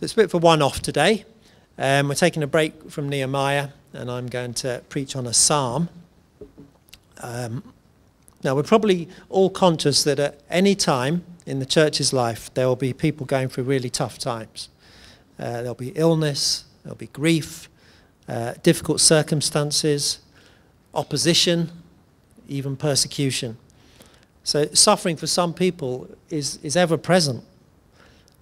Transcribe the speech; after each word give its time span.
It's 0.00 0.12
a 0.12 0.16
bit 0.16 0.26
of 0.26 0.34
a 0.34 0.38
one-off 0.38 0.80
today. 0.80 1.24
Um, 1.76 2.06
we're 2.06 2.14
taking 2.14 2.44
a 2.44 2.46
break 2.46 2.88
from 2.88 3.08
Nehemiah, 3.08 3.70
and 3.92 4.08
I'm 4.08 4.28
going 4.28 4.54
to 4.54 4.80
preach 4.88 5.16
on 5.16 5.26
a 5.26 5.34
psalm. 5.34 5.88
Um, 7.20 7.74
now, 8.44 8.54
we're 8.54 8.62
probably 8.62 9.08
all 9.28 9.50
conscious 9.50 10.04
that 10.04 10.20
at 10.20 10.40
any 10.48 10.76
time 10.76 11.24
in 11.46 11.58
the 11.58 11.66
church's 11.66 12.12
life, 12.12 12.54
there 12.54 12.68
will 12.68 12.76
be 12.76 12.92
people 12.92 13.26
going 13.26 13.48
through 13.48 13.64
really 13.64 13.90
tough 13.90 14.18
times. 14.18 14.68
Uh, 15.36 15.62
there'll 15.62 15.74
be 15.74 15.92
illness, 15.96 16.64
there'll 16.84 16.94
be 16.94 17.08
grief, 17.08 17.68
uh, 18.28 18.54
difficult 18.62 19.00
circumstances, 19.00 20.20
opposition, 20.94 21.72
even 22.46 22.76
persecution. 22.76 23.56
So, 24.44 24.66
suffering 24.66 25.16
for 25.16 25.26
some 25.26 25.52
people 25.52 26.08
is, 26.30 26.60
is 26.62 26.76
ever 26.76 26.96
present. 26.96 27.42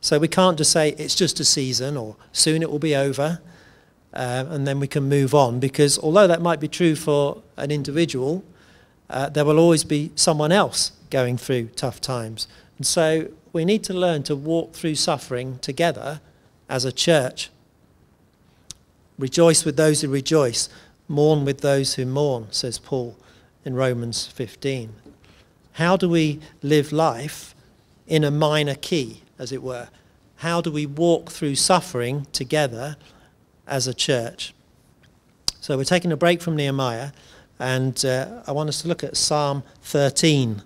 So 0.07 0.21
we 0.21 0.29
can't 0.29 0.57
just 0.57 0.71
say 0.71 0.91
it's 0.91 1.17
just 1.17 1.41
a 1.41 1.45
season 1.45 1.97
or 1.97 2.15
soon 2.31 2.63
it 2.63 2.71
will 2.71 2.79
be 2.79 2.95
over 2.95 3.41
uh, 4.13 4.45
and 4.49 4.65
then 4.65 4.79
we 4.79 4.87
can 4.87 5.09
move 5.09 5.35
on 5.35 5.59
because 5.59 5.99
although 5.99 6.29
that 6.29 6.41
might 6.41 6.61
be 6.61 6.69
true 6.69 6.95
for 6.95 7.43
an 7.57 7.73
individual, 7.73 8.45
uh, 9.11 9.31
there 9.31 9.45
will 9.45 9.59
always 9.59 9.83
be 9.83 10.13
someone 10.15 10.53
else 10.53 10.93
going 11.11 11.37
through 11.37 11.71
tough 11.75 12.01
times. 12.01 12.47
And 12.77 12.87
so 12.87 13.33
we 13.53 13.65
need 13.65 13.83
to 13.83 13.93
learn 13.93 14.23
to 14.23 14.37
walk 14.37 14.75
through 14.75 14.95
suffering 14.95 15.59
together 15.59 16.21
as 16.69 16.85
a 16.85 16.93
church. 16.93 17.51
Rejoice 19.19 19.65
with 19.65 19.77
those 19.77 20.03
who 20.03 20.09
rejoice, 20.09 20.69
mourn 21.09 21.45
with 21.45 21.63
those 21.63 21.95
who 21.95 22.07
mourn, 22.07 22.47
says 22.53 22.79
Paul 22.79 23.17
in 23.65 23.75
Romans 23.75 24.29
15. 24.29 24.93
How 25.73 25.97
do 25.97 26.09
we 26.09 26.39
live 26.63 26.93
life 26.93 27.57
in 28.07 28.23
a 28.23 28.31
minor 28.31 28.77
key? 28.77 29.23
As 29.39 29.53
it 29.53 29.63
were. 29.63 29.89
How 30.37 30.61
do 30.61 30.71
we 30.71 30.87
walk 30.87 31.31
through 31.31 31.55
suffering 31.55 32.27
together 32.33 32.97
as 33.67 33.87
a 33.87 33.95
church? 33.95 34.55
So 35.61 35.77
we're 35.77 35.85
taking 35.85 36.13
a 36.13 36.17
break 36.17 36.43
from 36.43 36.57
Nehemiah, 36.57 37.11
and 37.59 38.05
uh, 38.05 38.43
I 38.47 38.53
want 38.53 38.69
us 38.69 38.83
to 38.83 38.89
look 38.89 39.03
at 39.03 39.17
Psalm 39.17 39.63
13. 39.83 40.63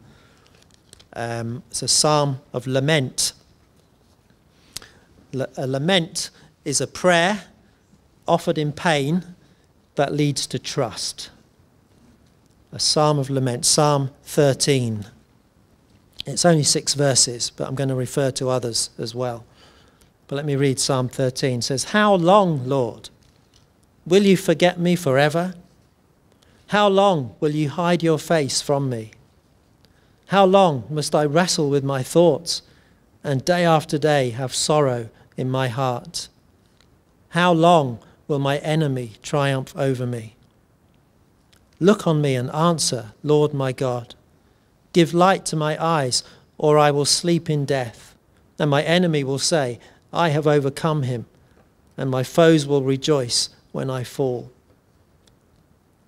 Um, 1.15 1.63
it's 1.71 1.83
a 1.83 1.89
psalm 1.89 2.41
of 2.53 2.67
lament. 2.67 3.33
L- 5.33 5.47
a 5.57 5.67
lament 5.67 6.31
is 6.65 6.81
a 6.81 6.87
prayer 6.87 7.45
offered 8.27 8.59
in 8.59 8.73
pain 8.73 9.35
that 9.95 10.13
leads 10.13 10.47
to 10.49 10.59
trust. 10.59 11.31
A 12.73 12.79
psalm 12.79 13.19
of 13.19 13.31
lament, 13.31 13.65
Psalm 13.65 14.11
13. 14.25 15.07
It's 16.31 16.45
only 16.45 16.63
six 16.63 16.95
verses, 16.95 17.51
but 17.51 17.69
I'm 17.69 17.75
going 17.75 17.89
to 17.89 17.95
refer 17.95 18.31
to 18.33 18.49
others 18.49 18.91
as 18.99 19.15
well. 19.15 19.45
But 20.29 20.37
let 20.37 20.45
me 20.45 20.57
read 20.57 20.79
Psalm 20.79 21.09
13. 21.09 21.59
It 21.59 21.63
says, 21.63 21.85
How 21.85 22.15
long, 22.15 22.67
Lord, 22.67 23.11
will 24.07 24.23
you 24.23 24.37
forget 24.37 24.79
me 24.79 24.97
forever? 24.97 25.55
How 26.69 26.89
long 26.89 27.35
will 27.41 27.51
you 27.51 27.69
hide 27.69 28.03
your 28.03 28.19
face 28.19 28.61
from 28.63 28.89
me? 28.89 29.11
How 30.27 30.45
long 30.45 30.85
must 30.89 31.15
I 31.15 31.25
wrestle 31.25 31.69
with 31.69 31.83
my 31.83 32.05
thoughts 32.05 32.63
and 33.25 33.45
day 33.45 33.65
after 33.65 33.99
day 33.99 34.31
have 34.31 34.55
sorrow 34.55 35.11
in 35.37 35.51
my 35.51 35.67
heart? 35.67 36.29
How 37.31 37.53
long 37.53 37.99
will 38.29 38.39
my 38.39 38.59
enemy 38.59 39.15
triumph 39.23 39.77
over 39.77 40.07
me? 40.07 40.37
Look 41.81 42.07
on 42.07 42.21
me 42.21 42.37
and 42.37 42.51
answer, 42.53 43.13
Lord 43.25 43.53
my 43.53 43.73
God. 43.73 44.15
Give 44.93 45.15
light 45.15 45.45
to 45.47 45.57
my 45.57 45.83
eyes, 45.83 46.23
or 46.59 46.79
I 46.79 46.91
will 46.91 47.05
sleep 47.05 47.49
in 47.49 47.65
death. 47.65 48.15
And 48.59 48.71
my 48.71 48.83
enemy 48.83 49.25
will 49.25 49.39
say, 49.39 49.79
I 50.13 50.31
have 50.31 50.47
overcome 50.47 51.05
him, 51.05 51.27
and 51.97 52.11
my 52.11 52.23
foes 52.23 52.67
will 52.67 52.83
rejoice 52.83 53.51
when 53.73 53.89
I 53.89 54.05
fall. 54.05 54.51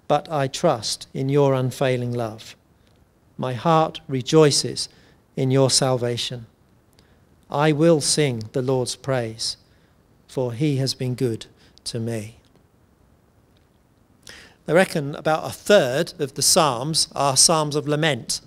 But 0.08 0.30
I 0.30 0.48
trust 0.48 1.06
in 1.14 1.28
your 1.28 1.54
unfailing 1.54 2.12
love. 2.12 2.56
My 3.38 3.54
heart 3.54 4.00
rejoices 4.08 4.88
in 5.36 5.50
your 5.50 5.70
salvation. 5.70 6.46
I 7.50 7.72
will 7.72 8.00
sing 8.00 8.44
the 8.52 8.62
Lord's 8.62 8.96
praise, 8.96 9.56
for 10.28 10.52
he 10.52 10.76
has 10.76 10.94
been 10.94 11.14
good 11.14 11.46
to 11.84 12.00
me. 12.00 12.38
I 14.68 14.72
reckon 14.72 15.14
about 15.14 15.44
a 15.44 15.52
third 15.52 16.14
of 16.20 16.34
the 16.34 16.42
Psalms 16.42 17.08
are 17.14 17.36
Psalms 17.36 17.76
of 17.76 17.88
lament. 17.88 18.40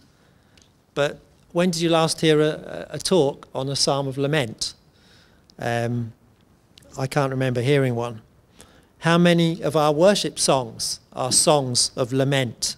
But 0.95 1.19
when 1.51 1.69
did 1.69 1.81
you 1.81 1.89
last 1.89 2.21
hear 2.21 2.41
a, 2.41 2.87
a 2.89 2.97
talk 2.97 3.47
on 3.53 3.69
a 3.69 3.75
psalm 3.75 4.07
of 4.07 4.17
lament? 4.17 4.73
Um, 5.59 6.13
I 6.97 7.05
can't 7.05 7.29
remember 7.29 7.61
hearing 7.61 7.95
one. 7.95 8.21
How 8.99 9.17
many 9.17 9.61
of 9.61 9.75
our 9.75 9.91
worship 9.91 10.39
songs 10.39 10.99
are 11.13 11.31
songs 11.31 11.91
of 11.95 12.11
lament? 12.11 12.75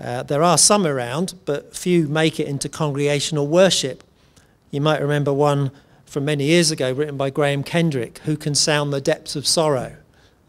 Uh, 0.00 0.24
there 0.24 0.42
are 0.42 0.58
some 0.58 0.86
around, 0.86 1.34
but 1.44 1.76
few 1.76 2.08
make 2.08 2.40
it 2.40 2.48
into 2.48 2.68
congregational 2.68 3.46
worship. 3.46 4.02
You 4.70 4.80
might 4.80 5.00
remember 5.00 5.32
one 5.32 5.70
from 6.04 6.24
many 6.24 6.44
years 6.44 6.70
ago 6.70 6.92
written 6.92 7.16
by 7.16 7.30
Graham 7.30 7.62
Kendrick, 7.62 8.18
Who 8.24 8.36
Can 8.36 8.54
Sound 8.54 8.92
the 8.92 9.00
Depths 9.00 9.36
of 9.36 9.46
Sorrow? 9.46 9.96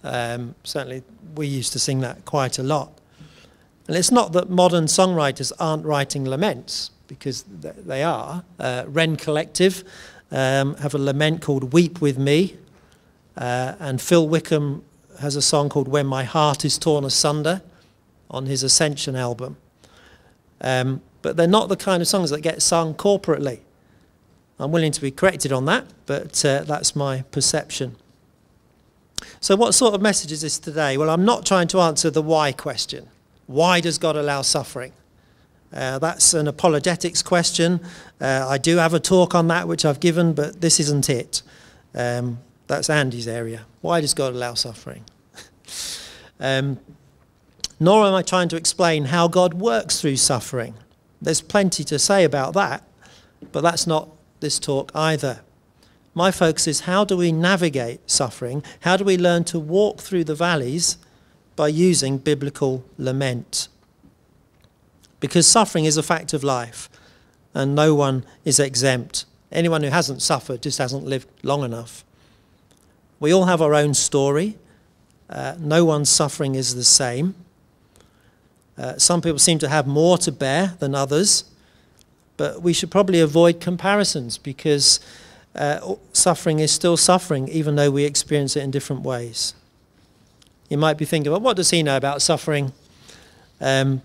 Um, 0.04 0.56
certainly, 0.64 1.04
we 1.36 1.48
used 1.48 1.74
to 1.74 1.80
sing 1.80 2.00
that 2.00 2.26
quite 2.26 2.58
a 2.58 2.64
lot. 2.64 2.92
And 3.88 3.96
it's 3.96 4.12
not 4.12 4.32
that 4.34 4.50
modern 4.50 4.86
songwriters 4.86 5.52
aren't 5.60 5.86
writing 5.86 6.26
laments, 6.26 6.92
because 7.08 7.44
they 7.44 8.04
are. 8.04 8.44
Uh, 8.60 8.86
Rend 8.88 9.20
Collective 9.20 9.84
um, 10.32 10.76
have 10.78 10.94
a 10.94 10.98
lament 10.98 11.42
called 11.42 11.74
Weep 11.74 12.02
With 12.02 12.18
Me, 12.18 12.58
uh, 13.38 13.74
and 13.80 14.02
Phil 14.02 14.28
Wickham 14.28 14.84
has 15.20 15.36
a 15.36 15.42
song 15.42 15.70
called 15.70 15.88
When 15.88 16.06
My 16.06 16.24
Heart 16.24 16.66
Is 16.66 16.78
Torn 16.78 17.04
Asunder 17.04 17.62
on 18.30 18.48
his 18.48 18.64
Ascension 18.64 19.16
album. 19.16 19.58
Um, 20.62 21.02
but 21.22 21.38
they're 21.38 21.48
not 21.48 21.70
the 21.70 21.78
kind 21.78 22.02
of 22.02 22.08
songs 22.08 22.30
that 22.30 22.42
get 22.42 22.62
sung 22.62 22.94
corporately. 22.94 23.60
I'm 24.60 24.72
willing 24.72 24.92
to 24.94 25.02
be 25.02 25.12
corrected 25.12 25.52
on 25.52 25.66
that, 25.66 25.86
but 26.06 26.44
uh, 26.46 26.64
that's 26.64 26.96
my 26.96 27.24
perception. 27.32 27.98
So, 29.40 29.56
what 29.56 29.74
sort 29.74 29.94
of 29.94 30.02
message 30.02 30.32
is 30.32 30.42
this 30.42 30.60
today? 30.60 30.98
Well, 30.98 31.10
I'm 31.10 31.26
not 31.26 31.46
trying 31.46 31.68
to 31.70 31.80
answer 31.80 32.10
the 32.10 32.22
why 32.22 32.52
question. 32.52 33.08
Why 33.48 33.80
does 33.80 33.98
God 33.98 34.16
allow 34.16 34.42
suffering? 34.42 34.94
Uh, 35.74 36.00
that's 36.00 36.34
an 36.34 36.48
apologetics 36.48 37.22
question. 37.22 37.82
Uh, 38.22 38.46
I 38.48 38.58
do 38.58 38.78
have 38.78 38.94
a 38.94 39.00
talk 39.00 39.36
on 39.36 39.48
that, 39.50 39.68
which 39.68 39.84
I've 39.84 40.00
given, 40.00 40.34
but 40.34 40.62
this 40.62 40.80
isn't 40.80 41.10
it. 41.10 41.42
Um, 41.94 42.40
that's 42.68 42.90
Andy's 42.90 43.28
area. 43.28 43.66
Why 43.82 44.02
does 44.02 44.14
God 44.14 44.34
allow 44.34 44.54
suffering? 44.54 45.04
um, 46.40 46.80
nor 47.80 48.06
am 48.06 48.14
I 48.14 48.22
trying 48.22 48.48
to 48.50 48.56
explain 48.56 49.06
how 49.06 49.28
God 49.28 49.54
works 49.54 50.00
through 50.00 50.16
suffering. 50.16 50.76
There's 51.22 51.42
plenty 51.42 51.84
to 51.86 52.00
say 52.00 52.24
about 52.24 52.54
that, 52.54 52.84
but 53.52 53.62
that's 53.62 53.86
not 53.86 54.10
this 54.40 54.60
talk 54.60 54.92
either. 54.96 55.42
My 56.14 56.32
focus 56.32 56.68
is 56.68 56.82
how 56.82 57.04
do 57.04 57.18
we 57.18 57.34
navigate 57.34 58.10
suffering? 58.10 58.64
How 58.82 58.96
do 58.96 59.04
we 59.04 59.18
learn 59.18 59.44
to 59.46 59.60
walk 59.60 60.00
through 60.00 60.24
the 60.24 60.36
valleys 60.36 60.98
by 61.56 61.68
using 61.68 62.18
biblical 62.18 62.84
lament. 62.98 63.68
Because 65.20 65.48
suffering 65.48 65.86
is 65.86 65.98
a 65.98 66.04
fact 66.04 66.34
of 66.34 66.44
life, 66.44 66.90
and 67.54 67.74
no 67.74 67.96
one 67.96 68.26
is 68.44 68.60
exempt. 68.60 69.26
Anyone 69.52 69.84
who 69.84 69.90
hasn't 69.90 70.22
suffered 70.22 70.62
just 70.62 70.78
hasn't 70.78 71.06
lived 71.06 71.28
long 71.44 71.64
enough. 71.64 72.04
We 73.20 73.34
all 73.34 73.46
have 73.46 73.62
our 73.62 73.74
own 73.74 73.94
story. 73.94 74.58
Uh, 75.30 75.56
no 75.58 75.86
one's 75.86 76.10
suffering 76.10 76.56
is 76.56 76.76
the 76.76 76.84
same. 76.84 77.34
Uh, 78.78 78.98
some 78.98 79.22
people 79.22 79.40
seem 79.40 79.58
to 79.60 79.70
have 79.70 79.88
more 79.88 80.18
to 80.18 80.32
bear 80.32 80.76
than 80.80 80.94
others, 80.94 81.46
but 82.36 82.62
we 82.62 82.74
should 82.74 82.92
probably 82.92 83.22
avoid 83.22 83.62
comparisons 83.62 84.38
because 84.38 85.00
uh, 85.56 85.96
suffering 86.12 86.60
is 86.60 86.72
still 86.72 86.98
suffering, 86.98 87.48
even 87.48 87.76
though 87.76 87.90
we 87.90 88.04
experience 88.04 88.58
it 88.58 88.64
in 88.64 88.72
different 88.72 89.04
ways. 89.04 89.54
You 90.70 90.78
might 90.78 90.98
be 90.98 91.06
thinking, 91.06 91.32
well, 91.32 91.42
what 91.42 91.58
does 91.58 91.70
he 91.70 91.84
know 91.84 91.98
about 91.98 92.22
suffering? 92.22 92.74
Um, 93.62 94.02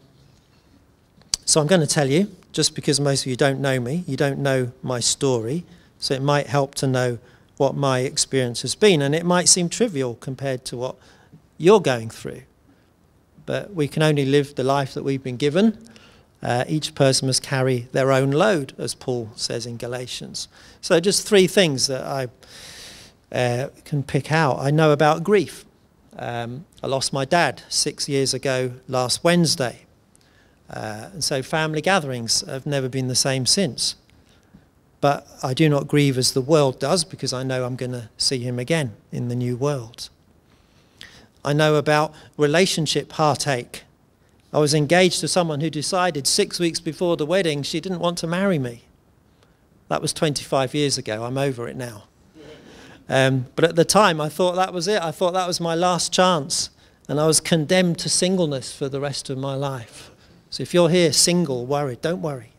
so 1.44 1.60
I'm 1.60 1.66
going 1.66 1.80
to 1.80 1.86
tell 1.86 2.08
you, 2.08 2.30
just 2.52 2.74
because 2.74 3.00
most 3.00 3.22
of 3.22 3.26
you 3.26 3.36
don't 3.36 3.60
know 3.60 3.80
me, 3.80 4.04
you 4.06 4.16
don't 4.16 4.38
know 4.38 4.72
my 4.82 5.00
story, 5.00 5.64
so 5.98 6.14
it 6.14 6.22
might 6.22 6.46
help 6.46 6.74
to 6.76 6.86
know 6.86 7.18
what 7.56 7.74
my 7.74 8.00
experience 8.00 8.62
has 8.62 8.74
been. 8.74 9.02
And 9.02 9.14
it 9.14 9.24
might 9.24 9.48
seem 9.48 9.68
trivial 9.68 10.14
compared 10.16 10.64
to 10.66 10.76
what 10.76 10.96
you're 11.58 11.80
going 11.80 12.10
through. 12.10 12.42
But 13.46 13.74
we 13.74 13.88
can 13.88 14.02
only 14.02 14.24
live 14.24 14.54
the 14.54 14.64
life 14.64 14.94
that 14.94 15.02
we've 15.02 15.22
been 15.22 15.36
given. 15.36 15.78
Uh, 16.42 16.64
each 16.68 16.94
person 16.94 17.26
must 17.26 17.42
carry 17.42 17.88
their 17.92 18.12
own 18.12 18.30
load, 18.30 18.72
as 18.78 18.94
Paul 18.94 19.30
says 19.34 19.66
in 19.66 19.76
Galatians. 19.76 20.48
So, 20.80 20.98
just 21.00 21.26
three 21.26 21.46
things 21.46 21.86
that 21.88 22.02
I 22.02 22.28
uh, 23.34 23.68
can 23.84 24.02
pick 24.02 24.32
out. 24.32 24.58
I 24.58 24.70
know 24.70 24.92
about 24.92 25.22
grief. 25.22 25.64
Um, 26.20 26.66
I 26.82 26.86
lost 26.86 27.14
my 27.14 27.24
dad 27.24 27.62
six 27.70 28.06
years 28.06 28.34
ago 28.34 28.72
last 28.86 29.24
Wednesday. 29.24 29.86
Uh, 30.68 31.08
and 31.14 31.24
so 31.24 31.42
family 31.42 31.80
gatherings 31.80 32.42
have 32.42 32.66
never 32.66 32.90
been 32.90 33.08
the 33.08 33.14
same 33.14 33.46
since. 33.46 33.96
But 35.00 35.26
I 35.42 35.54
do 35.54 35.68
not 35.70 35.88
grieve 35.88 36.18
as 36.18 36.32
the 36.32 36.42
world 36.42 36.78
does 36.78 37.04
because 37.04 37.32
I 37.32 37.42
know 37.42 37.64
I'm 37.64 37.74
going 37.74 37.92
to 37.92 38.10
see 38.18 38.40
him 38.40 38.58
again 38.58 38.92
in 39.10 39.28
the 39.28 39.34
new 39.34 39.56
world. 39.56 40.10
I 41.42 41.54
know 41.54 41.76
about 41.76 42.12
relationship 42.36 43.12
heartache. 43.12 43.84
I 44.52 44.58
was 44.58 44.74
engaged 44.74 45.20
to 45.20 45.28
someone 45.28 45.62
who 45.62 45.70
decided 45.70 46.26
six 46.26 46.60
weeks 46.60 46.80
before 46.80 47.16
the 47.16 47.24
wedding 47.24 47.62
she 47.62 47.80
didn't 47.80 48.00
want 48.00 48.18
to 48.18 48.26
marry 48.26 48.58
me. 48.58 48.82
That 49.88 50.02
was 50.02 50.12
25 50.12 50.74
years 50.74 50.98
ago. 50.98 51.24
I'm 51.24 51.38
over 51.38 51.66
it 51.66 51.76
now. 51.76 52.04
Um, 53.10 53.46
but 53.56 53.64
at 53.64 53.74
the 53.74 53.84
time, 53.84 54.20
I 54.20 54.28
thought 54.28 54.54
that 54.54 54.72
was 54.72 54.86
it. 54.86 55.02
I 55.02 55.10
thought 55.10 55.34
that 55.34 55.48
was 55.48 55.60
my 55.60 55.74
last 55.74 56.12
chance. 56.12 56.70
And 57.08 57.20
I 57.20 57.26
was 57.26 57.40
condemned 57.40 57.98
to 57.98 58.08
singleness 58.08 58.72
for 58.72 58.88
the 58.88 59.00
rest 59.00 59.28
of 59.28 59.36
my 59.36 59.56
life. 59.56 60.12
So 60.48 60.62
if 60.62 60.72
you're 60.72 60.88
here 60.88 61.12
single, 61.12 61.66
worried, 61.66 62.00
don't 62.00 62.22
worry. 62.22 62.52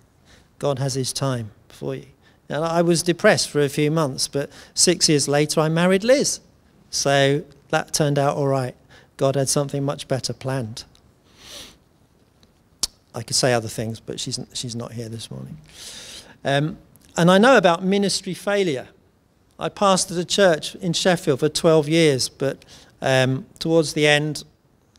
God 0.60 0.78
has 0.80 0.94
his 0.94 1.14
time 1.14 1.52
for 1.70 1.96
you. 1.96 2.06
And 2.50 2.66
I 2.66 2.82
was 2.82 3.02
depressed 3.02 3.50
for 3.50 3.62
a 3.62 3.70
few 3.70 3.90
months, 3.90 4.28
but 4.28 4.50
six 4.74 5.08
years 5.08 5.30
later, 5.30 5.62
I 5.62 5.70
married 5.70 6.04
Liz. 6.04 6.42
So 6.90 7.46
that 7.70 7.94
turned 7.94 8.20
out 8.20 8.36
all 8.36 8.48
right. 8.48 8.76
God 9.16 9.38
had 9.38 9.48
something 9.48 9.84
much 9.84 10.10
better 10.10 10.34
planned. 10.34 10.84
I 13.16 13.24
could 13.24 13.38
say 13.38 13.54
other 13.54 13.70
things, 13.70 14.02
but 14.02 14.20
she's, 14.20 14.38
she's 14.54 14.76
not 14.76 14.92
here 14.92 15.08
this 15.08 15.32
morning. 15.32 15.58
Um, 16.44 16.78
and 17.16 17.32
I 17.32 17.38
know 17.38 17.56
about 17.56 17.84
ministry 17.84 18.34
failure. 18.34 18.90
I 19.62 19.70
pastored 19.70 20.18
a 20.18 20.26
church 20.26 20.74
in 20.76 20.94
Sheffield 20.94 21.40
for 21.40 21.48
12 21.48 21.88
years, 21.88 22.30
but 22.30 22.66
um, 23.00 23.46
towards 23.60 23.94
the 23.94 24.08
end, 24.08 24.44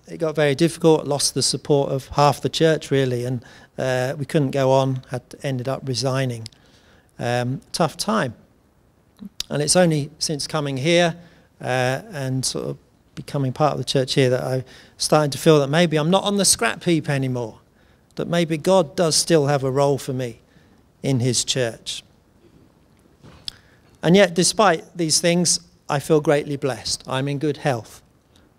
it 0.07 0.19
got 0.19 0.37
very 0.37 0.55
difficult. 0.55 1.05
Lost 1.05 1.35
the 1.35 1.43
support 1.43 1.91
of 1.91 2.07
half 2.09 2.41
the 2.41 2.49
church, 2.49 2.93
really, 2.93 3.25
and 3.25 3.45
uh, 3.77 4.15
we 4.17 4.25
couldn't 4.25 4.53
go 4.53 4.71
on. 4.71 5.03
Had 5.11 5.23
ended 5.43 5.69
up 5.69 5.83
resigning. 5.85 6.47
Um, 7.19 7.61
tough 7.73 7.97
time. 7.97 8.35
And 9.51 9.61
it's 9.61 9.75
only 9.75 10.11
since 10.19 10.47
coming 10.47 10.77
here 10.77 11.17
uh, 11.61 12.03
and 12.13 12.45
sort 12.45 12.67
of 12.67 12.79
becoming 13.15 13.53
part 13.53 13.73
of 13.73 13.79
the 13.79 13.85
church 13.85 14.15
here 14.15 14.31
that 14.31 14.45
I'm 14.45 14.65
starting 14.97 15.31
to 15.33 15.39
feel 15.39 15.59
that 15.59 15.69
maybe 15.69 15.97
I'm 15.97 16.11
not 16.11 16.23
on 16.23 16.37
the 16.37 16.45
scrap 16.45 16.85
heap 16.85 17.09
anymore. 17.09 17.59
That 18.15 18.29
maybe 18.29 18.59
God 18.59 18.95
does 18.95 19.17
still 19.17 19.47
have 19.47 19.65
a 19.65 19.71
role 19.71 19.99
for 19.99 20.13
me 20.13 20.41
in 21.03 21.19
his 21.19 21.45
church. 21.45 22.05
And 24.03 24.17
yet, 24.17 24.35
despite 24.35 24.97
these 24.97 25.21
things, 25.21 25.61
I 25.89 25.99
feel 25.99 26.21
greatly 26.21 26.57
blessed. 26.57 27.05
I'm 27.07 27.29
in 27.29 27.39
good 27.39 27.59
health, 27.59 28.03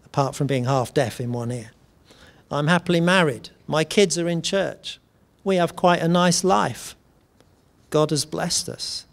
apart 0.05 0.35
from 0.35 0.47
being 0.47 0.65
half 0.65 0.93
deaf 0.93 1.19
in 1.19 1.33
one 1.33 1.51
ear. 1.51 1.71
I'm 2.49 2.67
happily 2.67 3.01
married. 3.01 3.49
My 3.67 3.83
kids 3.83 4.17
are 4.17 4.27
in 4.27 4.41
church. 4.41 4.99
We 5.43 5.55
have 5.57 5.75
quite 5.75 6.01
a 6.01 6.07
nice 6.07 6.43
life. 6.43 6.95
God 7.89 8.11
has 8.11 8.25
blessed 8.25 8.69
us. 8.69 9.05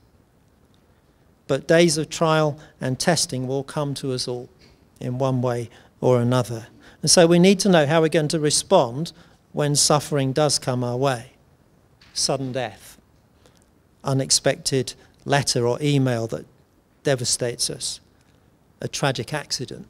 But 1.46 1.66
days 1.66 1.98
of 1.98 2.08
trial 2.08 2.58
and 2.80 2.98
testing 2.98 3.48
will 3.48 3.64
come 3.64 3.94
to 3.94 4.12
us 4.12 4.28
all 4.28 4.48
in 5.00 5.18
one 5.18 5.42
way 5.42 5.68
or 6.00 6.20
another. 6.20 6.68
And 7.02 7.10
so 7.10 7.26
we 7.26 7.38
need 7.38 7.58
to 7.60 7.68
know 7.68 7.86
how 7.86 8.00
we're 8.02 8.08
going 8.08 8.28
to 8.28 8.38
respond 8.38 9.12
when 9.52 9.74
suffering 9.74 10.32
does 10.32 10.58
come 10.58 10.84
our 10.84 10.96
way. 10.96 11.32
Sudden 12.12 12.52
death, 12.52 12.98
unexpected 14.04 14.94
letter 15.24 15.66
or 15.66 15.78
email 15.80 16.26
that 16.28 16.46
devastates 17.02 17.70
us, 17.70 18.00
a 18.80 18.88
tragic 18.88 19.32
accident. 19.32 19.88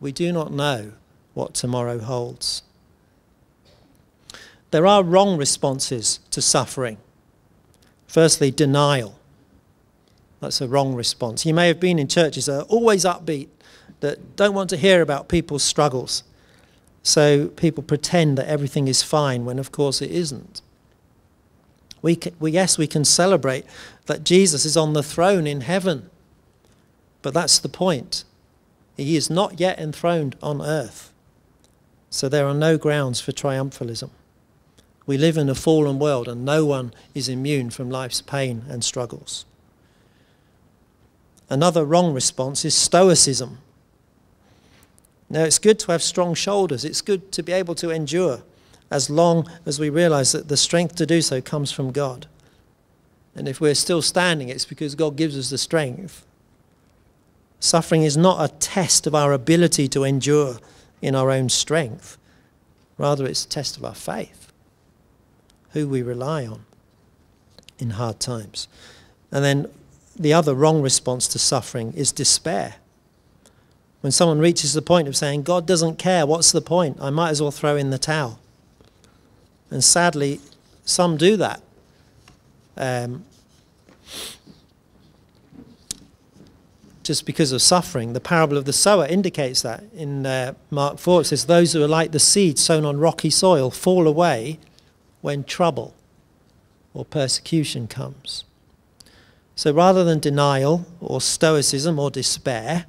We 0.00 0.12
do 0.12 0.32
not 0.32 0.52
know 0.52 0.92
what 1.34 1.54
tomorrow 1.54 1.98
holds. 1.98 2.62
There 4.70 4.86
are 4.86 5.02
wrong 5.02 5.36
responses 5.36 6.20
to 6.30 6.42
suffering. 6.42 6.98
Firstly, 8.06 8.50
denial. 8.50 9.18
That's 10.40 10.60
a 10.60 10.68
wrong 10.68 10.94
response. 10.94 11.46
You 11.46 11.54
may 11.54 11.68
have 11.68 11.80
been 11.80 11.98
in 11.98 12.08
churches 12.08 12.46
that 12.46 12.60
are 12.60 12.64
always 12.64 13.04
upbeat, 13.04 13.48
that 14.00 14.36
don't 14.36 14.54
want 14.54 14.70
to 14.70 14.76
hear 14.76 15.00
about 15.00 15.28
people's 15.28 15.62
struggles. 15.62 16.22
So 17.02 17.48
people 17.48 17.82
pretend 17.82 18.36
that 18.36 18.48
everything 18.48 18.88
is 18.88 19.02
fine 19.02 19.44
when, 19.44 19.58
of 19.58 19.72
course, 19.72 20.02
it 20.02 20.10
isn't. 20.10 20.60
We, 22.02 22.16
can, 22.16 22.34
we, 22.38 22.52
yes, 22.52 22.78
we 22.78 22.86
can 22.86 23.04
celebrate 23.04 23.64
that 24.06 24.24
Jesus 24.24 24.64
is 24.64 24.76
on 24.76 24.92
the 24.92 25.02
throne 25.02 25.46
in 25.46 25.62
heaven, 25.62 26.10
but 27.22 27.34
that's 27.34 27.58
the 27.58 27.68
point. 27.68 28.24
He 28.96 29.16
is 29.16 29.28
not 29.28 29.60
yet 29.60 29.78
enthroned 29.78 30.36
on 30.42 30.62
earth. 30.62 31.12
So 32.10 32.28
there 32.28 32.46
are 32.46 32.54
no 32.54 32.78
grounds 32.78 33.20
for 33.20 33.32
triumphalism. 33.32 34.10
We 35.06 35.18
live 35.18 35.36
in 35.36 35.48
a 35.48 35.54
fallen 35.54 35.98
world 35.98 36.28
and 36.28 36.44
no 36.44 36.64
one 36.64 36.92
is 37.14 37.28
immune 37.28 37.70
from 37.70 37.90
life's 37.90 38.20
pain 38.20 38.64
and 38.68 38.82
struggles. 38.82 39.44
Another 41.48 41.84
wrong 41.84 42.12
response 42.12 42.64
is 42.64 42.74
stoicism. 42.74 43.58
Now, 45.28 45.44
it's 45.44 45.58
good 45.58 45.78
to 45.80 45.92
have 45.92 46.02
strong 46.02 46.34
shoulders. 46.34 46.84
It's 46.84 47.00
good 47.00 47.32
to 47.32 47.42
be 47.42 47.52
able 47.52 47.74
to 47.76 47.90
endure 47.90 48.42
as 48.90 49.10
long 49.10 49.50
as 49.64 49.80
we 49.80 49.90
realize 49.90 50.32
that 50.32 50.48
the 50.48 50.56
strength 50.56 50.94
to 50.96 51.06
do 51.06 51.20
so 51.20 51.40
comes 51.40 51.72
from 51.72 51.92
God. 51.92 52.26
And 53.34 53.48
if 53.48 53.60
we're 53.60 53.74
still 53.74 54.02
standing, 54.02 54.48
it's 54.48 54.64
because 54.64 54.94
God 54.94 55.16
gives 55.16 55.36
us 55.38 55.50
the 55.50 55.58
strength. 55.58 56.24
Suffering 57.60 58.02
is 58.02 58.16
not 58.16 58.42
a 58.42 58.54
test 58.54 59.06
of 59.06 59.14
our 59.14 59.32
ability 59.32 59.88
to 59.88 60.04
endure 60.04 60.58
in 61.02 61.14
our 61.14 61.30
own 61.30 61.48
strength. 61.48 62.16
Rather, 62.98 63.26
it's 63.26 63.44
a 63.44 63.48
test 63.48 63.76
of 63.76 63.84
our 63.84 63.94
faith, 63.94 64.52
who 65.70 65.88
we 65.88 66.02
rely 66.02 66.46
on 66.46 66.64
in 67.78 67.90
hard 67.90 68.20
times. 68.20 68.68
And 69.30 69.44
then 69.44 69.68
the 70.18 70.32
other 70.32 70.54
wrong 70.54 70.80
response 70.80 71.28
to 71.28 71.38
suffering 71.38 71.92
is 71.94 72.12
despair. 72.12 72.76
When 74.00 74.12
someone 74.12 74.38
reaches 74.38 74.72
the 74.72 74.82
point 74.82 75.08
of 75.08 75.16
saying, 75.16 75.42
God 75.42 75.66
doesn't 75.66 75.98
care, 75.98 76.24
what's 76.24 76.52
the 76.52 76.60
point? 76.60 76.98
I 77.00 77.10
might 77.10 77.30
as 77.30 77.42
well 77.42 77.50
throw 77.50 77.76
in 77.76 77.90
the 77.90 77.98
towel. 77.98 78.38
And 79.70 79.82
sadly, 79.82 80.40
some 80.84 81.16
do 81.16 81.36
that. 81.36 81.62
Um, 82.76 83.24
just 87.06 87.24
because 87.24 87.52
of 87.52 87.62
suffering. 87.62 88.12
The 88.12 88.20
parable 88.20 88.56
of 88.56 88.64
the 88.64 88.72
sower 88.72 89.06
indicates 89.06 89.62
that. 89.62 89.84
In 89.94 90.26
uh, 90.26 90.54
Mark 90.70 90.98
4, 90.98 91.20
it 91.20 91.24
says, 91.26 91.46
Those 91.46 91.72
who 91.72 91.82
are 91.82 91.88
like 91.88 92.10
the 92.10 92.18
seed 92.18 92.58
sown 92.58 92.84
on 92.84 92.98
rocky 92.98 93.30
soil 93.30 93.70
fall 93.70 94.08
away 94.08 94.58
when 95.20 95.44
trouble 95.44 95.94
or 96.92 97.04
persecution 97.04 97.86
comes. 97.86 98.44
So 99.54 99.72
rather 99.72 100.02
than 100.02 100.18
denial 100.18 100.84
or 101.00 101.20
stoicism 101.20 101.98
or 101.98 102.10
despair, 102.10 102.86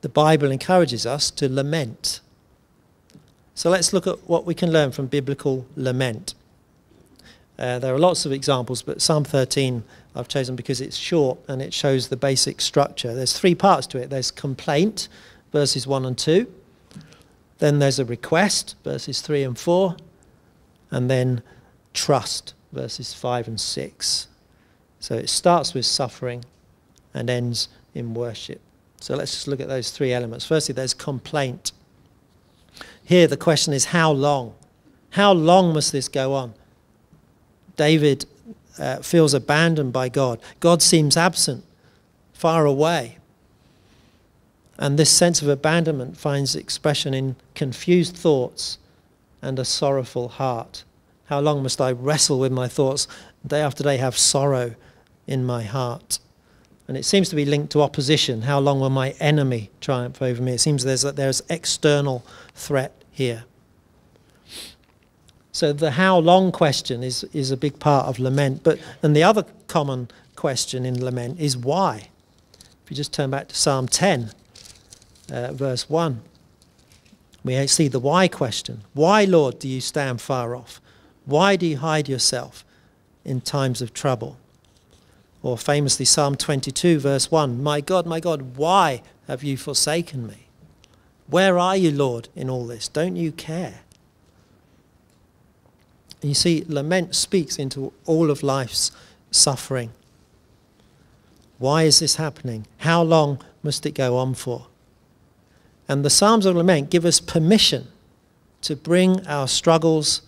the 0.00 0.08
Bible 0.08 0.50
encourages 0.50 1.06
us 1.06 1.30
to 1.32 1.48
lament. 1.48 2.20
So 3.54 3.70
let's 3.70 3.92
look 3.92 4.06
at 4.06 4.28
what 4.28 4.44
we 4.44 4.54
can 4.54 4.72
learn 4.72 4.92
from 4.92 5.06
biblical 5.06 5.66
lament. 5.76 6.34
Uh, 7.58 7.78
there 7.78 7.94
are 7.94 7.98
lots 7.98 8.26
of 8.26 8.32
examples, 8.32 8.82
but 8.82 9.00
Psalm 9.00 9.24
13 9.24 9.84
I've 10.16 10.28
chosen 10.28 10.54
because 10.56 10.80
it's 10.80 10.96
short 10.96 11.38
and 11.48 11.60
it 11.60 11.74
shows 11.74 12.08
the 12.08 12.16
basic 12.16 12.60
structure. 12.60 13.14
There's 13.14 13.36
three 13.38 13.54
parts 13.54 13.86
to 13.88 13.98
it. 13.98 14.10
There's 14.10 14.30
complaint, 14.30 15.08
verses 15.52 15.86
1 15.86 16.04
and 16.04 16.16
2. 16.16 16.52
Then 17.58 17.78
there's 17.78 17.98
a 17.98 18.04
request, 18.04 18.76
verses 18.84 19.20
3 19.20 19.42
and 19.42 19.58
4. 19.58 19.96
And 20.90 21.10
then 21.10 21.42
trust, 21.92 22.54
verses 22.72 23.12
5 23.12 23.48
and 23.48 23.60
6. 23.60 24.28
So 25.00 25.14
it 25.16 25.28
starts 25.28 25.74
with 25.74 25.86
suffering 25.86 26.44
and 27.12 27.28
ends 27.28 27.68
in 27.94 28.14
worship. 28.14 28.60
So 29.00 29.16
let's 29.16 29.32
just 29.32 29.48
look 29.48 29.60
at 29.60 29.68
those 29.68 29.90
three 29.90 30.12
elements. 30.12 30.46
Firstly, 30.46 30.72
there's 30.72 30.94
complaint. 30.94 31.72
Here 33.04 33.26
the 33.26 33.36
question 33.36 33.72
is 33.72 33.86
how 33.86 34.10
long? 34.10 34.54
How 35.10 35.32
long 35.32 35.72
must 35.72 35.92
this 35.92 36.08
go 36.08 36.34
on? 36.34 36.54
David 37.76 38.26
uh, 38.78 38.96
feels 38.96 39.34
abandoned 39.34 39.92
by 39.92 40.08
God. 40.08 40.40
God 40.60 40.82
seems 40.82 41.16
absent, 41.16 41.64
far 42.32 42.66
away. 42.66 43.18
And 44.78 44.98
this 44.98 45.10
sense 45.10 45.40
of 45.40 45.48
abandonment 45.48 46.16
finds 46.16 46.56
expression 46.56 47.14
in 47.14 47.36
confused 47.54 48.16
thoughts 48.16 48.78
and 49.40 49.58
a 49.58 49.64
sorrowful 49.64 50.28
heart. 50.28 50.82
How 51.26 51.40
long 51.40 51.62
must 51.62 51.80
I 51.80 51.92
wrestle 51.92 52.38
with 52.38 52.52
my 52.52 52.66
thoughts? 52.66 53.06
Day 53.46 53.60
after 53.60 53.84
day, 53.84 53.98
have 53.98 54.16
sorrow 54.16 54.74
in 55.26 55.44
my 55.44 55.62
heart. 55.62 56.18
And 56.86 56.96
it 56.96 57.04
seems 57.04 57.28
to 57.30 57.36
be 57.36 57.44
linked 57.44 57.72
to 57.72 57.82
opposition. 57.82 58.42
How 58.42 58.58
long 58.58 58.80
will 58.80 58.90
my 58.90 59.10
enemy 59.20 59.70
triumph 59.80 60.20
over 60.20 60.42
me? 60.42 60.52
It 60.52 60.60
seems 60.60 60.84
there's, 60.84 61.02
that 61.02 61.16
there's 61.16 61.42
external 61.48 62.24
threat 62.54 62.92
here. 63.10 63.44
So 65.52 65.72
the 65.72 65.92
how 65.92 66.18
long 66.18 66.52
question 66.52 67.02
is, 67.02 67.24
is 67.32 67.50
a 67.50 67.56
big 67.56 67.78
part 67.78 68.06
of 68.06 68.18
lament. 68.18 68.62
But, 68.64 68.78
and 69.02 69.14
the 69.14 69.22
other 69.22 69.44
common 69.66 70.10
question 70.36 70.84
in 70.84 71.02
lament 71.02 71.40
is 71.40 71.56
why. 71.56 72.08
If 72.84 72.90
you 72.90 72.96
just 72.96 73.14
turn 73.14 73.30
back 73.30 73.48
to 73.48 73.56
Psalm 73.56 73.88
10, 73.88 74.32
uh, 75.32 75.52
verse 75.52 75.88
1, 75.88 76.20
we 77.44 77.66
see 77.66 77.88
the 77.88 77.98
why 77.98 78.28
question. 78.28 78.82
Why, 78.94 79.24
Lord, 79.24 79.58
do 79.58 79.68
you 79.68 79.80
stand 79.80 80.20
far 80.20 80.56
off? 80.56 80.80
Why 81.24 81.56
do 81.56 81.66
you 81.66 81.78
hide 81.78 82.08
yourself 82.08 82.64
in 83.24 83.40
times 83.40 83.80
of 83.80 83.94
trouble? 83.94 84.36
Or 85.44 85.58
famously, 85.58 86.06
Psalm 86.06 86.36
22, 86.36 86.98
verse 86.98 87.30
1 87.30 87.62
My 87.62 87.82
God, 87.82 88.06
my 88.06 88.18
God, 88.18 88.56
why 88.56 89.02
have 89.28 89.44
you 89.44 89.58
forsaken 89.58 90.26
me? 90.26 90.46
Where 91.26 91.58
are 91.58 91.76
you, 91.76 91.90
Lord, 91.90 92.30
in 92.34 92.48
all 92.48 92.66
this? 92.66 92.88
Don't 92.88 93.14
you 93.14 93.30
care? 93.30 93.80
You 96.22 96.32
see, 96.32 96.64
lament 96.66 97.14
speaks 97.14 97.58
into 97.58 97.92
all 98.06 98.30
of 98.30 98.42
life's 98.42 98.90
suffering. 99.30 99.92
Why 101.58 101.82
is 101.82 101.98
this 101.98 102.16
happening? 102.16 102.66
How 102.78 103.02
long 103.02 103.38
must 103.62 103.84
it 103.84 103.92
go 103.92 104.16
on 104.16 104.32
for? 104.32 104.68
And 105.86 106.06
the 106.06 106.10
Psalms 106.10 106.46
of 106.46 106.56
Lament 106.56 106.88
give 106.88 107.04
us 107.04 107.20
permission 107.20 107.88
to 108.62 108.74
bring 108.74 109.26
our 109.26 109.46
struggles 109.46 110.22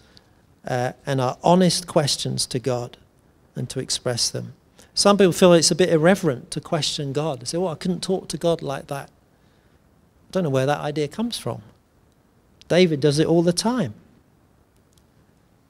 uh, 0.67 0.93
and 1.07 1.23
our 1.23 1.39
honest 1.43 1.87
questions 1.87 2.45
to 2.49 2.59
God 2.59 2.99
and 3.55 3.71
to 3.71 3.81
express 3.81 4.29
them. 4.29 4.53
Some 4.97 5.19
people 5.19 5.35
feel 5.35 5.53
it's 5.53 5.71
a 5.71 5.75
bit 5.75 5.91
irreverent 5.91 6.51
to 6.53 6.61
question 6.61 7.13
God. 7.13 7.41
They 7.41 7.45
say, 7.45 7.59
well, 7.59 7.71
I 7.71 7.75
couldn't 7.75 8.03
talk 8.03 8.29
to 8.29 8.39
God 8.39 8.63
like 8.63 8.87
that. 8.87 9.11
I 9.11 10.33
don't 10.33 10.43
know 10.43 10.51
where 10.51 10.65
that 10.65 10.81
idea 10.81 11.07
comes 11.07 11.37
from. 11.37 11.61
David 12.67 13.01
does 13.01 13.19
it 13.19 13.27
all 13.27 13.43
the 13.43 13.53
time. 13.53 13.93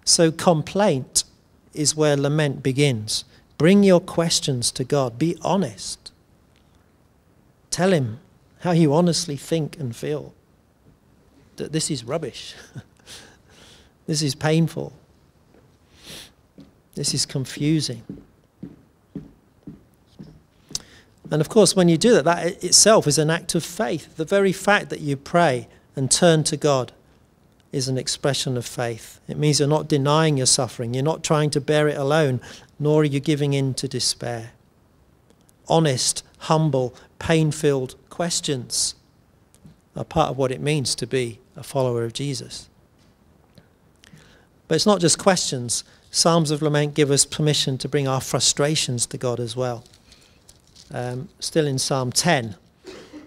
So 0.05 0.31
complaint 0.31 1.25
is 1.75 1.97
where 1.97 2.17
lament 2.17 2.63
begins. 2.63 3.25
Bring 3.59 3.83
your 3.83 3.99
questions 3.99 4.71
to 4.71 4.85
God. 4.85 5.19
Be 5.19 5.37
honest. 5.43 6.13
Tell 7.71 7.93
him 7.93 8.21
how 8.61 8.71
you 8.71 8.95
honestly 8.95 9.37
think 9.37 9.77
and 9.81 9.95
feel. 9.95 10.35
That 11.57 11.73
this 11.73 11.91
is 11.91 12.05
rubbish. 12.05 12.55
this 14.07 14.23
is 14.23 14.37
painful. 14.37 14.93
This 16.95 17.13
is 17.13 17.27
confusing. 17.27 18.05
And 21.31 21.41
of 21.41 21.49
course, 21.49 21.75
when 21.75 21.89
you 21.89 21.97
do 21.97 22.13
that, 22.15 22.25
that 22.25 22.65
itself 22.65 23.07
is 23.07 23.19
an 23.19 23.31
act 23.31 23.55
of 23.55 23.65
faith. 23.65 24.17
The 24.17 24.25
very 24.25 24.53
fact 24.53 24.91
that 24.91 25.01
you 25.01 25.17
pray 25.17 25.69
and 25.95 26.11
turn 26.11 26.45
to 26.45 26.57
God 26.57 26.93
is 27.73 27.89
an 27.89 27.99
expression 27.99 28.57
of 28.57 28.65
faith. 28.65 29.21
It 29.27 29.37
means 29.37 29.59
you're 29.59 29.69
not 29.69 29.89
denying 29.89 30.37
your 30.37 30.47
suffering, 30.47 30.95
you're 30.95 31.03
not 31.03 31.25
trying 31.25 31.51
to 31.51 31.61
bear 31.61 31.89
it 31.89 31.97
alone, 31.97 32.41
nor 32.79 33.03
are 33.03 33.05
you 33.05 33.21
giving 33.21 33.55
in 33.55 33.75
to 33.75 33.89
despair. 33.89 34.53
Honest, 35.69 36.23
humble, 36.39 36.95
pain 37.19 37.51
filled 37.51 37.97
questions 38.09 38.95
are 39.97 40.05
part 40.05 40.31
of 40.31 40.39
what 40.39 40.53
it 40.53 40.61
means 40.61 40.95
to 40.95 41.07
be 41.07 41.41
a 41.57 41.63
follower 41.63 42.05
of 42.05 42.13
Jesus. 42.13 42.69
But 44.69 44.77
it's 44.77 44.87
not 44.87 45.01
just 45.01 45.19
questions. 45.19 45.85
Psalms 46.11 46.51
of 46.51 46.63
Lament 46.63 46.95
give 46.95 47.11
us 47.11 47.25
permission 47.25 47.79
to 47.79 47.89
bring 47.89 48.07
our 48.07 48.21
frustrations 48.21 49.07
to 49.07 49.19
God 49.19 49.41
as 49.41 49.57
well 49.57 49.85
um, 50.93 51.29
still 51.41 51.67
in 51.67 51.79
Psalm 51.79 52.13
10, 52.13 52.57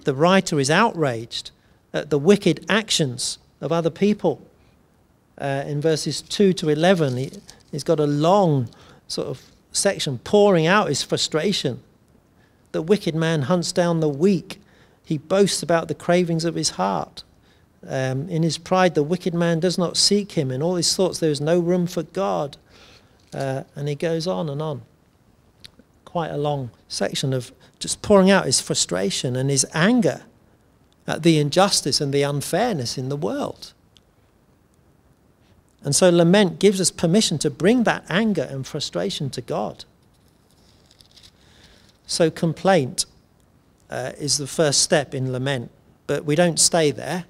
the 0.04 0.14
writer 0.14 0.60
is 0.60 0.70
outraged 0.70 1.52
at 1.94 2.10
the 2.10 2.20
wicked 2.20 2.66
actions 2.70 3.38
of 3.62 3.72
other 3.72 3.90
people. 3.90 4.42
Uh, 5.38 5.64
in 5.66 5.82
verses 5.82 6.22
2 6.22 6.54
to 6.54 6.70
11, 6.70 7.18
he, 7.18 7.32
he's 7.72 7.84
got 7.84 8.00
a 8.00 8.06
long 8.06 8.70
sort 9.08 9.28
of 9.28 9.42
section 9.72 10.20
pouring 10.20 10.68
out 10.68 10.88
his 10.88 11.04
frustration. 11.04 11.82
The 12.72 12.82
wicked 12.82 13.16
man 13.16 13.44
hunts 13.44 13.72
down 13.72 14.00
the 14.00 14.10
weak. 14.10 14.60
He 15.04 15.18
boasts 15.18 15.64
about 15.64 15.88
the 15.88 15.96
cravings 15.96 16.46
of 16.46 16.56
his 16.56 16.72
heart. 16.72 17.24
Um, 17.88 18.28
in 18.30 18.44
his 18.44 18.58
pride, 18.58 18.96
the 18.96 19.04
wicked 19.04 19.34
man 19.34 19.60
does 19.60 19.78
not 19.78 19.96
seek 19.96 20.34
him. 20.34 20.52
In 20.52 20.62
all 20.62 20.76
his 20.76 20.94
thoughts, 20.96 21.20
there 21.20 21.32
is 21.32 21.42
no 21.42 21.60
room 21.60 21.88
for 21.88 22.04
God. 22.04 22.58
Uh, 23.34 23.64
and 23.76 23.88
he 23.88 23.96
goes 23.96 24.28
on 24.28 24.50
and 24.50 24.62
on 24.62 24.82
quite 26.12 26.32
a 26.32 26.38
long 26.38 26.72
section 26.88 27.34
of 27.34 27.52
just 27.78 28.02
pouring 28.02 28.32
out 28.32 28.46
his 28.46 28.60
frustration 28.60 29.36
and 29.36 29.50
his 29.50 29.66
anger 29.74 30.24
at 31.06 31.22
the 31.24 31.40
injustice 31.40 32.02
and 32.02 32.12
the 32.12 32.24
unfairness 32.24 32.98
in 32.98 33.10
the 33.10 33.16
world. 33.16 33.74
And 35.84 35.96
so 35.96 36.10
lament 36.10 36.60
gives 36.60 36.82
us 36.82 36.92
permission 36.92 37.38
to 37.40 37.50
bring 37.50 37.84
that 37.84 38.04
anger 38.10 38.48
and 38.50 38.66
frustration 38.66 39.30
to 39.30 39.42
God. 39.42 39.86
So 42.06 42.32
complaint 42.32 43.06
uh, 43.90 44.14
is 44.18 44.38
the 44.38 44.48
first 44.48 44.82
step 44.82 45.14
in 45.14 45.32
lament, 45.32 45.70
but 46.08 46.26
we 46.26 46.36
don't 46.36 46.60
stay 46.60 46.90
there. 46.92 47.26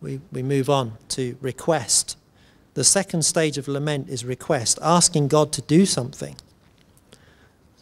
We, 0.00 0.20
we 0.32 0.42
move 0.42 0.70
on 0.70 0.94
to 1.10 1.36
request. 1.40 2.16
The 2.74 2.82
second 2.82 3.26
stage 3.26 3.58
of 3.58 3.68
lament 3.68 4.08
is 4.08 4.24
request, 4.24 4.78
asking 4.82 5.28
God 5.28 5.52
to 5.52 5.60
do 5.62 5.84
something. 5.84 6.36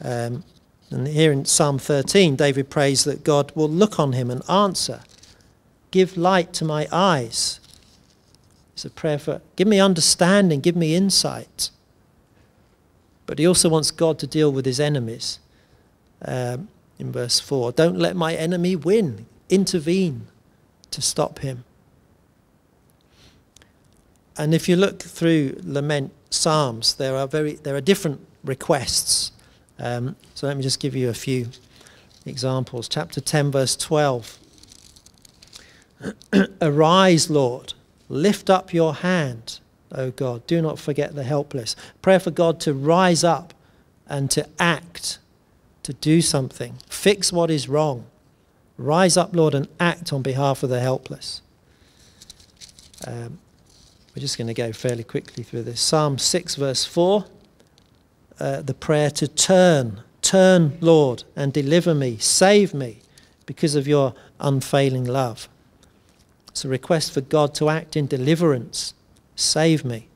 Um, 0.03 0.45
and 0.91 1.07
here 1.07 1.31
in 1.31 1.45
Psalm 1.45 1.79
13, 1.79 2.37
David 2.37 2.69
prays 2.69 3.05
that 3.05 3.23
God 3.23 3.53
will 3.55 3.69
look 3.69 3.99
on 3.99 4.13
him 4.13 4.31
and 4.31 4.49
answer. 4.51 5.01
Give 5.91 6.17
light 6.17 6.53
to 6.55 6.65
my 6.65 6.89
eyes. 6.91 7.61
It's 8.75 8.85
a 8.85 8.91
prayer 8.91 9.19
for, 9.19 9.41
give 9.57 9.69
me 9.69 9.79
understanding, 9.79 10.61
give 10.61 10.77
me 10.77 10.95
insight. 10.95 11.71
But 13.27 13.39
he 13.39 13.47
also 13.47 13.69
wants 13.69 13.91
God 13.91 14.19
to 14.19 14.27
deal 14.27 14.51
with 14.51 14.67
his 14.67 14.81
enemies. 14.81 15.39
Um, 16.25 16.69
in 16.99 17.13
verse 17.13 17.39
4, 17.41 17.73
don't 17.73 17.99
let 17.99 18.17
my 18.17 18.35
enemy 18.35 18.75
win. 18.75 19.27
Intervene 19.49 20.27
to 20.91 21.01
stop 21.01 21.39
him. 21.39 21.65
And 24.37 24.55
if 24.55 24.69
you 24.69 24.77
look 24.77 25.03
through 25.03 25.61
lament 25.63 26.13
psalms, 26.31 26.95
there 26.95 27.17
are 27.17 27.29
very 27.29 27.55
there 27.55 27.77
are 27.77 27.81
different 27.81 28.27
requests 28.43 29.33
um, 29.81 30.17
so 30.35 30.47
let 30.47 30.57
me 30.57 30.63
just 30.63 30.79
give 30.79 30.95
you 30.95 31.09
a 31.09 31.15
few 31.15 31.49
examples. 32.27 32.89
Chapter 32.89 33.21
10, 33.21 33.51
verse 33.51 33.77
12. 33.77 34.39
Arise, 36.63 37.31
Lord, 37.31 37.75
lift 38.09 38.51
up 38.51 38.73
your 38.73 38.95
hand, 38.95 39.61
O 39.93 40.11
God. 40.11 40.47
Do 40.47 40.61
not 40.63 40.79
forget 40.79 41.15
the 41.15 41.25
helpless. 41.25 41.77
Pray 42.03 42.19
for 42.19 42.31
God 42.31 42.61
to 42.61 42.75
rise 42.75 43.25
up 43.25 43.55
and 44.07 44.31
to 44.33 44.47
act, 44.59 45.19
to 45.83 45.93
do 45.95 46.21
something, 46.21 46.75
fix 46.89 47.33
what 47.33 47.51
is 47.51 47.69
wrong. 47.69 48.07
Rise 48.77 49.17
up, 49.17 49.35
Lord, 49.35 49.55
and 49.55 49.69
act 49.79 50.13
on 50.13 50.23
behalf 50.23 50.63
of 50.63 50.71
the 50.71 50.81
helpless. 50.81 51.43
Um, 53.07 53.39
we're 54.15 54.21
just 54.21 54.37
going 54.37 54.49
to 54.49 54.55
go 54.55 54.73
fairly 54.73 55.05
quickly 55.05 55.45
through 55.45 55.63
this. 55.63 55.81
Psalm 55.81 56.19
6, 56.19 56.57
verse 56.57 56.85
4. 56.85 57.25
Uh, 58.41 58.63
the 58.63 58.73
prayer 58.73 59.11
to 59.11 59.29
turn, 59.29 60.01
turn, 60.23 60.79
Lord, 60.81 61.25
and 61.37 61.53
deliver 61.53 61.95
me, 61.95 62.17
save 62.17 62.73
me 62.73 63.01
because 63.45 63.75
of 63.75 63.87
your 63.87 64.15
unfailing 64.41 65.05
love. 65.05 65.47
It's 66.49 66.65
a 66.65 66.69
request 66.69 67.13
for 67.13 67.21
God 67.21 67.55
to 67.57 67.69
act 67.69 67.97
in 67.97 68.07
deliverance, 68.07 68.95
save 69.37 69.85
me, 69.85 70.09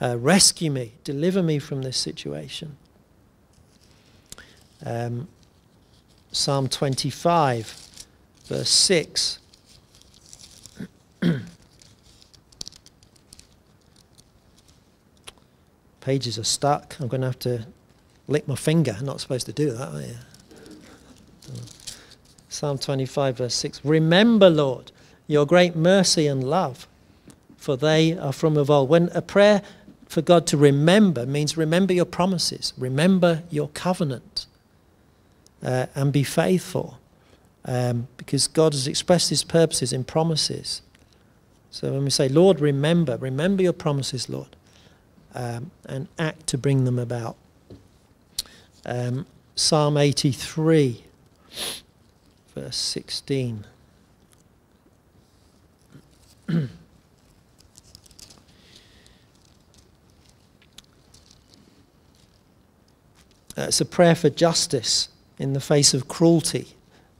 uh, 0.00 0.16
rescue 0.18 0.70
me, 0.70 0.94
deliver 1.04 1.42
me 1.42 1.58
from 1.58 1.82
this 1.82 1.98
situation. 1.98 2.78
Um, 4.84 5.28
Psalm 6.32 6.66
25, 6.68 7.88
verse 8.46 8.70
6. 8.70 9.38
pages 16.00 16.38
are 16.38 16.44
stuck. 16.44 16.96
I'm 17.00 17.08
going 17.08 17.20
to 17.20 17.28
have 17.28 17.38
to 17.40 17.66
lick 18.26 18.48
my 18.48 18.54
finger. 18.54 18.96
I'm 18.98 19.06
not 19.06 19.20
supposed 19.20 19.46
to 19.46 19.52
do 19.52 19.70
that, 19.72 19.94
are 19.94 20.00
you? 20.00 20.16
Psalm 22.48 22.78
25, 22.78 23.38
verse 23.38 23.54
6. 23.54 23.84
Remember, 23.84 24.50
Lord, 24.50 24.92
your 25.26 25.46
great 25.46 25.76
mercy 25.76 26.26
and 26.26 26.42
love, 26.42 26.88
for 27.56 27.76
they 27.76 28.16
are 28.18 28.32
from 28.32 28.56
of 28.56 28.70
old. 28.70 28.88
When 28.88 29.08
a 29.14 29.22
prayer 29.22 29.62
for 30.06 30.22
God 30.22 30.46
to 30.48 30.56
remember 30.56 31.26
means 31.26 31.56
remember 31.56 31.92
your 31.92 32.04
promises, 32.04 32.72
remember 32.76 33.44
your 33.50 33.68
covenant, 33.68 34.46
uh, 35.62 35.86
and 35.94 36.12
be 36.12 36.24
faithful, 36.24 36.98
um, 37.64 38.08
because 38.16 38.48
God 38.48 38.72
has 38.72 38.88
expressed 38.88 39.30
his 39.30 39.44
purposes 39.44 39.92
in 39.92 40.02
promises. 40.02 40.82
So 41.70 41.92
when 41.92 42.04
we 42.04 42.10
say, 42.10 42.28
Lord, 42.28 42.58
remember, 42.58 43.16
remember 43.18 43.62
your 43.62 43.72
promises, 43.72 44.28
Lord 44.28 44.56
um, 45.34 45.70
and 45.86 46.08
act 46.18 46.46
to 46.48 46.58
bring 46.58 46.84
them 46.84 46.98
about. 46.98 47.36
Um, 48.84 49.26
Psalm 49.54 49.96
83, 49.96 51.04
verse 52.54 52.76
16. 52.76 53.66
it's 63.56 63.80
a 63.80 63.84
prayer 63.84 64.14
for 64.14 64.30
justice 64.30 65.08
in 65.38 65.52
the 65.52 65.60
face 65.60 65.94
of 65.94 66.08
cruelty 66.08 66.68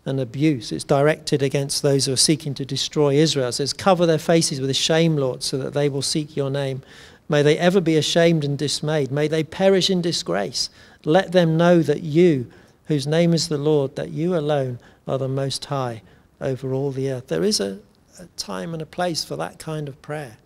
and 0.05 0.19
abuse. 0.19 0.73
It's 0.73 0.85
directed 0.85 1.43
against 1.43 1.83
those 1.83 2.07
who 2.07 2.13
are 2.13 2.17
seeking 2.17 2.55
to 2.55 2.65
destroy 2.65 3.15
Israel. 3.15 3.49
It 3.49 3.53
says, 3.53 3.73
Cover 3.73 4.07
their 4.07 4.19
faces 4.19 4.61
with 4.61 4.71
a 4.71 4.75
shame, 4.75 5.17
Lord, 5.17 5.43
so 5.43 5.59
that 5.59 5.75
they 5.75 5.89
will 5.89 6.03
seek 6.03 6.37
your 6.37 6.51
name 6.51 6.83
May 7.31 7.43
they 7.43 7.57
ever 7.57 7.81
be 7.81 7.97
ashamed 7.97 8.45
and 8.45 8.59
dismayed. 8.59 9.13
May 9.13 9.29
they 9.29 9.45
perish 9.45 9.89
in 9.89 10.03
disgrace. 10.03 10.69
Let 11.05 11.31
them 11.31 11.57
know 11.57 11.81
that 11.81 12.03
you, 12.03 12.51
whose 12.87 13.07
name 13.07 13.33
is 13.33 13.47
the 13.47 13.57
Lord, 13.57 13.95
that 13.95 14.11
you 14.11 14.37
alone 14.37 14.81
are 15.07 15.17
the 15.17 15.29
most 15.29 15.67
high 15.67 16.03
over 16.41 16.75
all 16.75 16.91
the 16.91 17.09
earth. 17.09 17.29
There 17.29 17.45
is 17.45 17.61
a, 17.61 17.79
a 18.19 18.27
time 18.37 18.73
and 18.73 18.83
a 18.83 18.87
place 18.87 19.23
for 19.23 19.37
that 19.37 19.61
kind 19.61 19.89
of 19.89 20.03
prayer. 20.03 20.39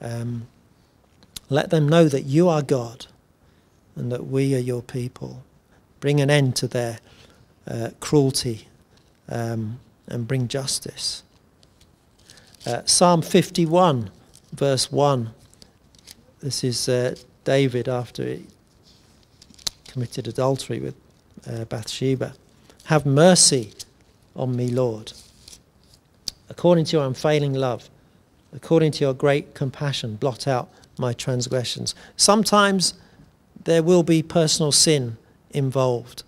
Um, 0.00 0.46
let 1.50 1.70
them 1.70 1.88
know 1.88 2.08
that 2.08 2.26
you 2.26 2.48
are 2.48 2.62
God 2.62 3.06
and 3.96 4.12
that 4.12 4.28
we 4.28 4.54
are 4.54 4.60
your 4.60 4.82
people. 4.82 5.42
Bring 5.98 6.20
an 6.20 6.30
end 6.30 6.54
to 6.56 6.68
their 6.68 7.00
uh, 7.66 7.90
cruelty 7.98 8.68
um, 9.28 9.80
and 10.06 10.28
bring 10.28 10.46
justice. 10.46 11.24
Uh, 12.64 12.82
Psalm 12.84 13.20
51, 13.20 14.12
verse 14.52 14.92
1. 14.92 15.32
This 16.40 16.62
is 16.62 16.88
uh, 16.88 17.14
David 17.44 17.88
after 17.88 18.24
he 18.24 18.46
committed 19.88 20.28
adultery 20.28 20.80
with 20.80 20.94
uh, 21.48 21.64
Bathsheba. 21.64 22.34
Have 22.84 23.06
mercy 23.06 23.72
on 24.34 24.54
me, 24.54 24.68
Lord, 24.68 25.12
according 26.50 26.84
to 26.86 26.96
your 26.98 27.06
unfailing 27.06 27.54
love, 27.54 27.88
according 28.52 28.92
to 28.92 29.04
your 29.04 29.14
great 29.14 29.54
compassion, 29.54 30.16
blot 30.16 30.46
out 30.46 30.68
my 30.98 31.12
transgressions. 31.12 31.94
Sometimes 32.16 32.94
there 33.64 33.82
will 33.82 34.02
be 34.02 34.22
personal 34.22 34.72
sin 34.72 35.16
involved. 35.50 36.22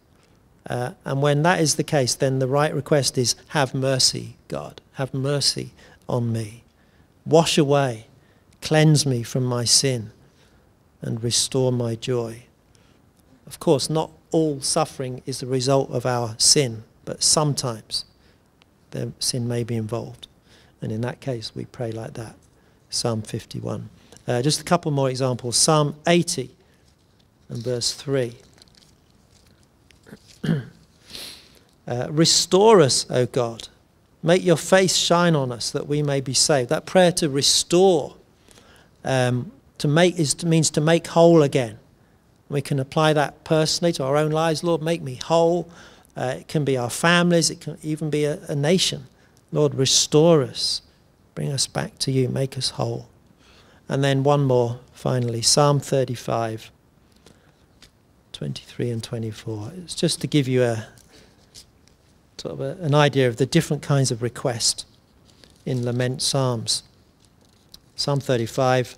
Uh, 0.69 0.93
and 1.05 1.23
when 1.23 1.43
that 1.43 1.61
is 1.61 1.77
the 1.77 1.85
case, 1.85 2.15
then 2.15 2.39
the 2.39 2.49
right 2.49 2.75
request 2.75 3.17
is, 3.17 3.35
Have 3.49 3.75
mercy, 3.75 4.37
God. 4.49 4.81
Have 4.95 5.15
mercy 5.15 5.73
on 6.09 6.33
me. 6.33 6.65
Wash 7.25 7.57
away, 7.57 8.08
cleanse 8.69 9.07
me 9.07 9.23
from 9.23 9.45
my 9.45 9.65
sin, 9.65 10.11
and 11.01 11.25
restore 11.25 11.73
my 11.73 11.95
joy. 11.95 12.43
Of 13.47 13.59
course, 13.59 13.89
not 13.89 14.11
all 14.31 14.61
suffering 14.61 15.23
is 15.25 15.41
the 15.41 15.47
result 15.47 15.91
of 15.91 16.05
our 16.05 16.35
sin, 16.37 16.85
but 17.07 17.23
sometimes 17.23 18.05
the 18.91 19.11
sin 19.19 19.49
may 19.49 19.65
be 19.65 19.75
involved. 19.75 20.29
And 20.83 20.93
in 20.93 21.01
that 21.01 21.23
case, 21.23 21.55
we 21.55 21.65
pray 21.65 21.93
like 21.93 22.13
that. 22.13 22.35
Psalm 22.91 23.23
51. 23.23 23.89
Uh, 24.27 24.43
just 24.43 24.61
a 24.61 24.65
couple 24.65 24.91
more 24.91 25.09
examples. 25.09 25.57
Psalm 25.57 25.97
80 26.07 26.51
and 27.49 27.65
verse 27.65 27.95
3. 27.95 28.37
uh, 31.89 32.09
restore 32.11 32.83
us, 32.83 33.07
O 33.09 33.25
God. 33.25 33.69
Make 34.23 34.45
your 34.45 34.59
face 34.59 34.95
shine 34.95 35.35
on 35.35 35.53
us 35.53 35.71
that 35.71 35.87
we 35.87 36.03
may 36.03 36.21
be 36.21 36.35
saved. 36.35 36.69
That 36.69 36.85
prayer 36.85 37.13
to 37.13 37.31
restore 37.31 38.19
um, 39.09 39.51
to 39.79 39.89
make 39.89 40.19
is, 40.19 40.45
means 40.45 40.71
to 40.71 40.81
make 40.81 41.09
whole 41.09 41.43
again. 41.43 41.79
We 42.49 42.61
can 42.61 42.79
apply 42.79 43.15
that 43.15 43.43
personally 43.45 43.93
to 43.95 44.05
our 44.05 44.17
own 44.17 44.31
lives. 44.31 44.63
Lord, 44.63 44.83
make 44.83 45.03
me 45.03 45.17
whole. 45.17 45.69
Uh, 46.17 46.37
it 46.39 46.49
can 46.49 46.65
be 46.65 46.77
our 46.77 46.91
families. 46.91 47.51
It 47.51 47.61
can 47.61 47.79
even 47.83 48.11
be 48.11 48.25
a, 48.25 48.39
a 48.49 48.55
nation. 48.55 49.07
Lord, 49.51 49.75
restore 49.75 50.43
us. 50.43 50.83
Bring 51.35 51.51
us 51.51 51.67
back 51.67 51.99
to 52.01 52.13
you. 52.13 52.29
Make 52.29 52.57
us 52.59 52.71
whole. 52.71 53.09
And 53.89 54.05
then 54.05 54.23
one 54.23 54.45
more, 54.45 54.81
finally, 54.93 55.41
Psalm 55.41 55.81
35, 55.81 56.71
23 58.33 58.91
and 58.91 59.03
24. 59.03 59.73
It's 59.79 59.95
just 59.95 60.21
to 60.21 60.27
give 60.27 60.47
you 60.47 60.63
a 60.63 60.87
sort 62.37 62.55
of 62.55 62.61
a, 62.61 62.83
an 62.83 62.95
idea 62.95 63.29
of 63.29 63.37
the 63.37 63.47
different 63.47 63.83
kinds 63.83 64.11
of 64.11 64.23
request 64.23 64.85
in 65.65 65.85
lament 65.85 66.21
psalms. 66.21 66.83
Psalm 67.99 68.21
35, 68.21 68.95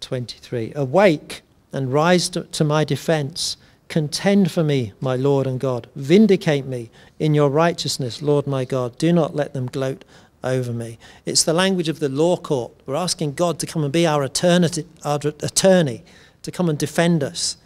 23. 0.00 0.72
Awake 0.76 1.42
and 1.72 1.92
rise 1.92 2.28
to, 2.28 2.44
to 2.44 2.62
my 2.62 2.84
defense. 2.84 3.56
Contend 3.88 4.52
for 4.52 4.62
me, 4.62 4.92
my 5.00 5.16
Lord 5.16 5.48
and 5.48 5.58
God. 5.58 5.88
Vindicate 5.96 6.64
me 6.64 6.90
in 7.18 7.34
your 7.34 7.50
righteousness, 7.50 8.22
Lord 8.22 8.46
my 8.46 8.64
God. 8.64 8.96
Do 8.98 9.12
not 9.12 9.34
let 9.34 9.52
them 9.52 9.66
gloat 9.66 10.04
over 10.44 10.72
me. 10.72 10.96
It's 11.26 11.42
the 11.42 11.52
language 11.52 11.88
of 11.88 11.98
the 11.98 12.08
law 12.08 12.36
court. 12.36 12.70
We're 12.86 12.94
asking 12.94 13.34
God 13.34 13.58
to 13.58 13.66
come 13.66 13.82
and 13.82 13.92
be 13.92 14.06
our, 14.06 14.22
eternity, 14.22 14.86
our 15.04 15.18
attorney, 15.42 16.04
to 16.42 16.52
come 16.52 16.68
and 16.68 16.78
defend 16.78 17.24
us, 17.24 17.56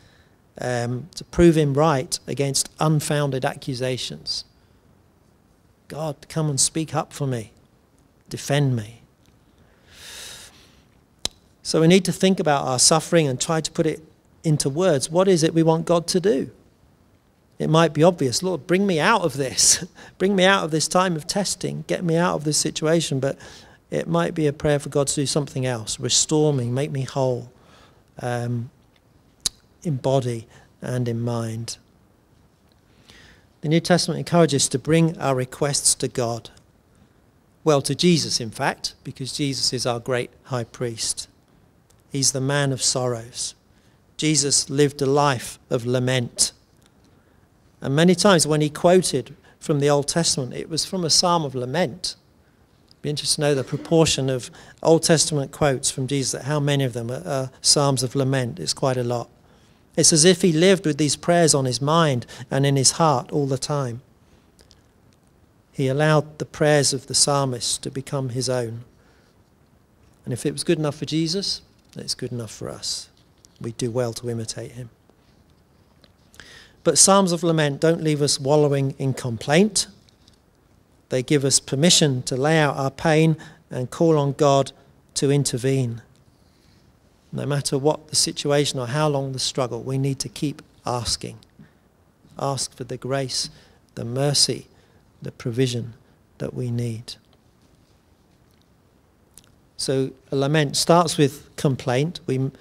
um, 0.58 1.10
to 1.14 1.24
prove 1.24 1.58
him 1.58 1.74
right 1.74 2.18
against 2.26 2.70
unfounded 2.80 3.44
accusations. 3.44 4.46
God, 5.88 6.16
come 6.30 6.48
and 6.48 6.58
speak 6.58 6.94
up 6.94 7.12
for 7.12 7.26
me, 7.26 7.52
defend 8.30 8.74
me. 8.74 9.01
So 11.62 11.80
we 11.80 11.86
need 11.86 12.04
to 12.06 12.12
think 12.12 12.40
about 12.40 12.64
our 12.66 12.78
suffering 12.78 13.28
and 13.28 13.40
try 13.40 13.60
to 13.60 13.70
put 13.70 13.86
it 13.86 14.02
into 14.44 14.68
words. 14.68 15.10
What 15.10 15.28
is 15.28 15.42
it 15.42 15.54
we 15.54 15.62
want 15.62 15.86
God 15.86 16.06
to 16.08 16.20
do? 16.20 16.50
It 17.58 17.70
might 17.70 17.92
be 17.92 18.02
obvious, 18.02 18.42
Lord, 18.42 18.66
bring 18.66 18.86
me 18.86 18.98
out 18.98 19.22
of 19.22 19.34
this. 19.34 19.84
bring 20.18 20.34
me 20.34 20.44
out 20.44 20.64
of 20.64 20.72
this 20.72 20.88
time 20.88 21.14
of 21.14 21.26
testing. 21.26 21.84
Get 21.86 22.02
me 22.02 22.16
out 22.16 22.34
of 22.34 22.44
this 22.44 22.58
situation. 22.58 23.20
But 23.20 23.38
it 23.90 24.08
might 24.08 24.34
be 24.34 24.46
a 24.46 24.52
prayer 24.52 24.78
for 24.78 24.88
God 24.88 25.06
to 25.08 25.14
do 25.14 25.26
something 25.26 25.64
else. 25.64 26.00
Restore 26.00 26.52
me, 26.52 26.70
make 26.70 26.90
me 26.90 27.02
whole 27.02 27.52
um, 28.20 28.70
in 29.84 29.96
body 29.96 30.48
and 30.80 31.06
in 31.06 31.20
mind. 31.20 31.78
The 33.60 33.68
New 33.68 33.80
Testament 33.80 34.18
encourages 34.18 34.64
us 34.64 34.68
to 34.70 34.78
bring 34.78 35.16
our 35.18 35.36
requests 35.36 35.94
to 35.96 36.08
God. 36.08 36.50
Well, 37.62 37.80
to 37.82 37.94
Jesus, 37.94 38.40
in 38.40 38.50
fact, 38.50 38.94
because 39.04 39.32
Jesus 39.32 39.72
is 39.72 39.86
our 39.86 40.00
great 40.00 40.30
high 40.44 40.64
priest. 40.64 41.28
He's 42.12 42.32
the 42.32 42.42
man 42.42 42.72
of 42.72 42.82
sorrows. 42.82 43.54
Jesus 44.18 44.68
lived 44.68 45.00
a 45.00 45.06
life 45.06 45.58
of 45.70 45.86
lament. 45.86 46.52
And 47.80 47.96
many 47.96 48.14
times 48.14 48.46
when 48.46 48.60
he 48.60 48.68
quoted 48.68 49.34
from 49.58 49.80
the 49.80 49.88
Old 49.88 50.08
Testament, 50.08 50.52
it 50.52 50.68
was 50.68 50.84
from 50.84 51.04
a 51.04 51.10
psalm 51.10 51.42
of 51.42 51.54
lament. 51.54 52.16
It'd 52.90 53.02
be 53.02 53.08
interested 53.08 53.36
to 53.36 53.40
know 53.40 53.54
the 53.54 53.64
proportion 53.64 54.28
of 54.28 54.50
Old 54.82 55.02
Testament 55.02 55.52
quotes 55.52 55.90
from 55.90 56.06
Jesus, 56.06 56.42
how 56.42 56.60
many 56.60 56.84
of 56.84 56.92
them 56.92 57.10
are, 57.10 57.26
are 57.26 57.50
psalms 57.62 58.02
of 58.02 58.14
lament. 58.14 58.60
It's 58.60 58.74
quite 58.74 58.98
a 58.98 59.02
lot. 59.02 59.30
It's 59.96 60.12
as 60.12 60.26
if 60.26 60.42
he 60.42 60.52
lived 60.52 60.84
with 60.84 60.98
these 60.98 61.16
prayers 61.16 61.54
on 61.54 61.64
his 61.64 61.80
mind 61.80 62.26
and 62.50 62.66
in 62.66 62.76
his 62.76 62.92
heart 62.92 63.32
all 63.32 63.46
the 63.46 63.58
time. 63.58 64.02
He 65.72 65.88
allowed 65.88 66.38
the 66.38 66.44
prayers 66.44 66.92
of 66.92 67.06
the 67.06 67.14
psalmist 67.14 67.82
to 67.82 67.90
become 67.90 68.28
his 68.28 68.50
own. 68.50 68.84
And 70.26 70.34
if 70.34 70.44
it 70.44 70.52
was 70.52 70.62
good 70.62 70.78
enough 70.78 70.96
for 70.96 71.06
Jesus, 71.06 71.62
it's 71.96 72.14
good 72.14 72.32
enough 72.32 72.50
for 72.50 72.68
us. 72.68 73.08
We 73.60 73.72
do 73.72 73.90
well 73.90 74.12
to 74.14 74.30
imitate 74.30 74.72
him. 74.72 74.90
But 76.84 76.98
Psalms 76.98 77.32
of 77.32 77.42
Lament 77.42 77.80
don't 77.80 78.02
leave 78.02 78.22
us 78.22 78.40
wallowing 78.40 78.94
in 78.98 79.14
complaint. 79.14 79.86
They 81.10 81.22
give 81.22 81.44
us 81.44 81.60
permission 81.60 82.22
to 82.24 82.36
lay 82.36 82.58
out 82.58 82.76
our 82.76 82.90
pain 82.90 83.36
and 83.70 83.90
call 83.90 84.18
on 84.18 84.32
God 84.32 84.72
to 85.14 85.30
intervene. 85.30 86.02
No 87.30 87.46
matter 87.46 87.78
what 87.78 88.08
the 88.08 88.16
situation 88.16 88.78
or 88.78 88.88
how 88.88 89.08
long 89.08 89.32
the 89.32 89.38
struggle, 89.38 89.82
we 89.82 89.96
need 89.96 90.18
to 90.20 90.28
keep 90.28 90.60
asking. 90.84 91.38
Ask 92.38 92.74
for 92.74 92.84
the 92.84 92.96
grace, 92.96 93.48
the 93.94 94.04
mercy, 94.04 94.66
the 95.20 95.32
provision 95.32 95.94
that 96.38 96.54
we 96.54 96.70
need. 96.70 97.14
So 99.82 100.12
a 100.30 100.36
lament 100.36 100.76
starts 100.76 101.18
with 101.18 101.54
complaint. 101.56 102.20
We 102.26 102.52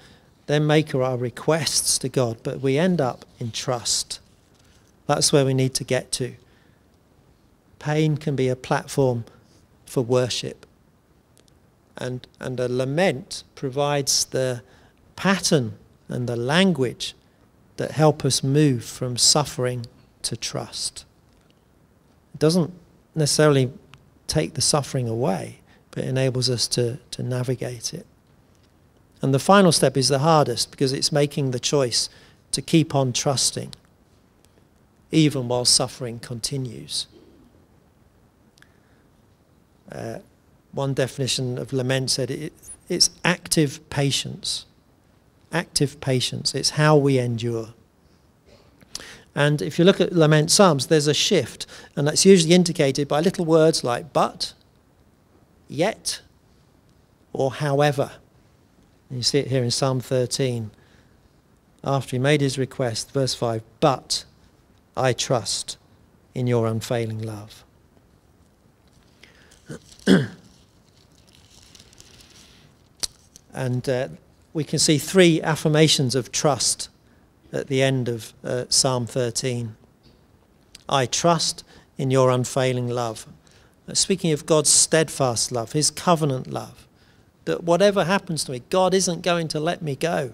then 0.46 0.66
make 0.66 0.92
our 0.92 1.16
requests 1.16 1.96
to 1.98 2.08
God, 2.08 2.38
but 2.42 2.60
we 2.60 2.76
end 2.76 3.00
up 3.00 3.24
in 3.38 3.52
trust. 3.52 4.18
That's 5.06 5.32
where 5.32 5.44
we 5.44 5.54
need 5.54 5.72
to 5.74 5.84
get 5.84 6.10
to. 6.12 6.34
Pain 7.78 8.16
can 8.16 8.34
be 8.34 8.48
a 8.48 8.56
platform 8.56 9.24
for 9.86 10.02
worship. 10.02 10.66
And, 11.96 12.26
and 12.40 12.58
a 12.58 12.68
lament 12.68 13.44
provides 13.54 14.24
the 14.24 14.62
pattern 15.14 15.74
and 16.08 16.28
the 16.28 16.34
language 16.34 17.14
that 17.76 17.92
help 17.92 18.24
us 18.24 18.42
move 18.42 18.84
from 18.84 19.16
suffering 19.16 19.86
to 20.22 20.36
trust. 20.36 21.04
It 22.34 22.40
doesn't 22.40 22.72
necessarily 23.14 23.70
take 24.26 24.54
the 24.54 24.60
suffering 24.60 25.08
away, 25.08 25.60
but 25.92 26.04
it 26.04 26.08
enables 26.08 26.50
us 26.50 26.66
to, 26.68 26.98
to 27.12 27.22
navigate 27.22 27.94
it. 27.94 28.06
And 29.22 29.32
the 29.32 29.38
final 29.38 29.70
step 29.70 29.96
is 29.96 30.08
the 30.08 30.18
hardest 30.18 30.72
because 30.72 30.92
it's 30.92 31.12
making 31.12 31.52
the 31.52 31.60
choice 31.60 32.08
to 32.50 32.60
keep 32.60 32.94
on 32.94 33.12
trusting 33.12 33.72
even 35.12 35.46
while 35.46 35.64
suffering 35.64 36.18
continues. 36.18 37.06
Uh, 39.90 40.18
one 40.72 40.94
definition 40.94 41.58
of 41.58 41.72
lament 41.72 42.10
said 42.10 42.30
it, 42.30 42.52
it's 42.88 43.10
active 43.24 43.88
patience. 43.90 44.64
Active 45.52 46.00
patience. 46.00 46.54
It's 46.54 46.70
how 46.70 46.96
we 46.96 47.18
endure. 47.18 47.74
And 49.34 49.62
if 49.62 49.78
you 49.78 49.84
look 49.84 50.00
at 50.00 50.12
lament 50.12 50.50
psalms, 50.50 50.86
there's 50.86 51.06
a 51.06 51.14
shift, 51.14 51.66
and 51.96 52.06
that's 52.06 52.24
usually 52.26 52.54
indicated 52.54 53.08
by 53.08 53.20
little 53.20 53.44
words 53.44 53.84
like 53.84 54.12
but, 54.12 54.54
yet, 55.72 56.20
or 57.32 57.52
however. 57.52 58.12
And 59.08 59.18
you 59.18 59.22
see 59.22 59.38
it 59.38 59.48
here 59.48 59.64
in 59.64 59.70
Psalm 59.70 60.00
13. 60.00 60.70
After 61.84 62.10
he 62.12 62.18
made 62.18 62.40
his 62.40 62.58
request, 62.58 63.10
verse 63.12 63.34
5, 63.34 63.62
but 63.80 64.24
I 64.96 65.12
trust 65.12 65.76
in 66.34 66.46
your 66.46 66.66
unfailing 66.66 67.20
love. 67.22 67.64
and 73.54 73.88
uh, 73.88 74.08
we 74.52 74.64
can 74.64 74.78
see 74.78 74.98
three 74.98 75.40
affirmations 75.42 76.14
of 76.14 76.30
trust 76.30 76.88
at 77.52 77.68
the 77.68 77.82
end 77.82 78.08
of 78.08 78.32
uh, 78.44 78.66
Psalm 78.68 79.06
13. 79.06 79.76
I 80.88 81.06
trust 81.06 81.64
in 81.98 82.10
your 82.10 82.30
unfailing 82.30 82.88
love. 82.88 83.26
Speaking 83.94 84.32
of 84.32 84.46
God's 84.46 84.70
steadfast 84.70 85.52
love, 85.52 85.72
his 85.72 85.90
covenant 85.90 86.46
love, 86.46 86.86
that 87.44 87.64
whatever 87.64 88.04
happens 88.04 88.44
to 88.44 88.52
me, 88.52 88.62
God 88.70 88.94
isn't 88.94 89.22
going 89.22 89.48
to 89.48 89.60
let 89.60 89.82
me 89.82 89.96
go. 89.96 90.32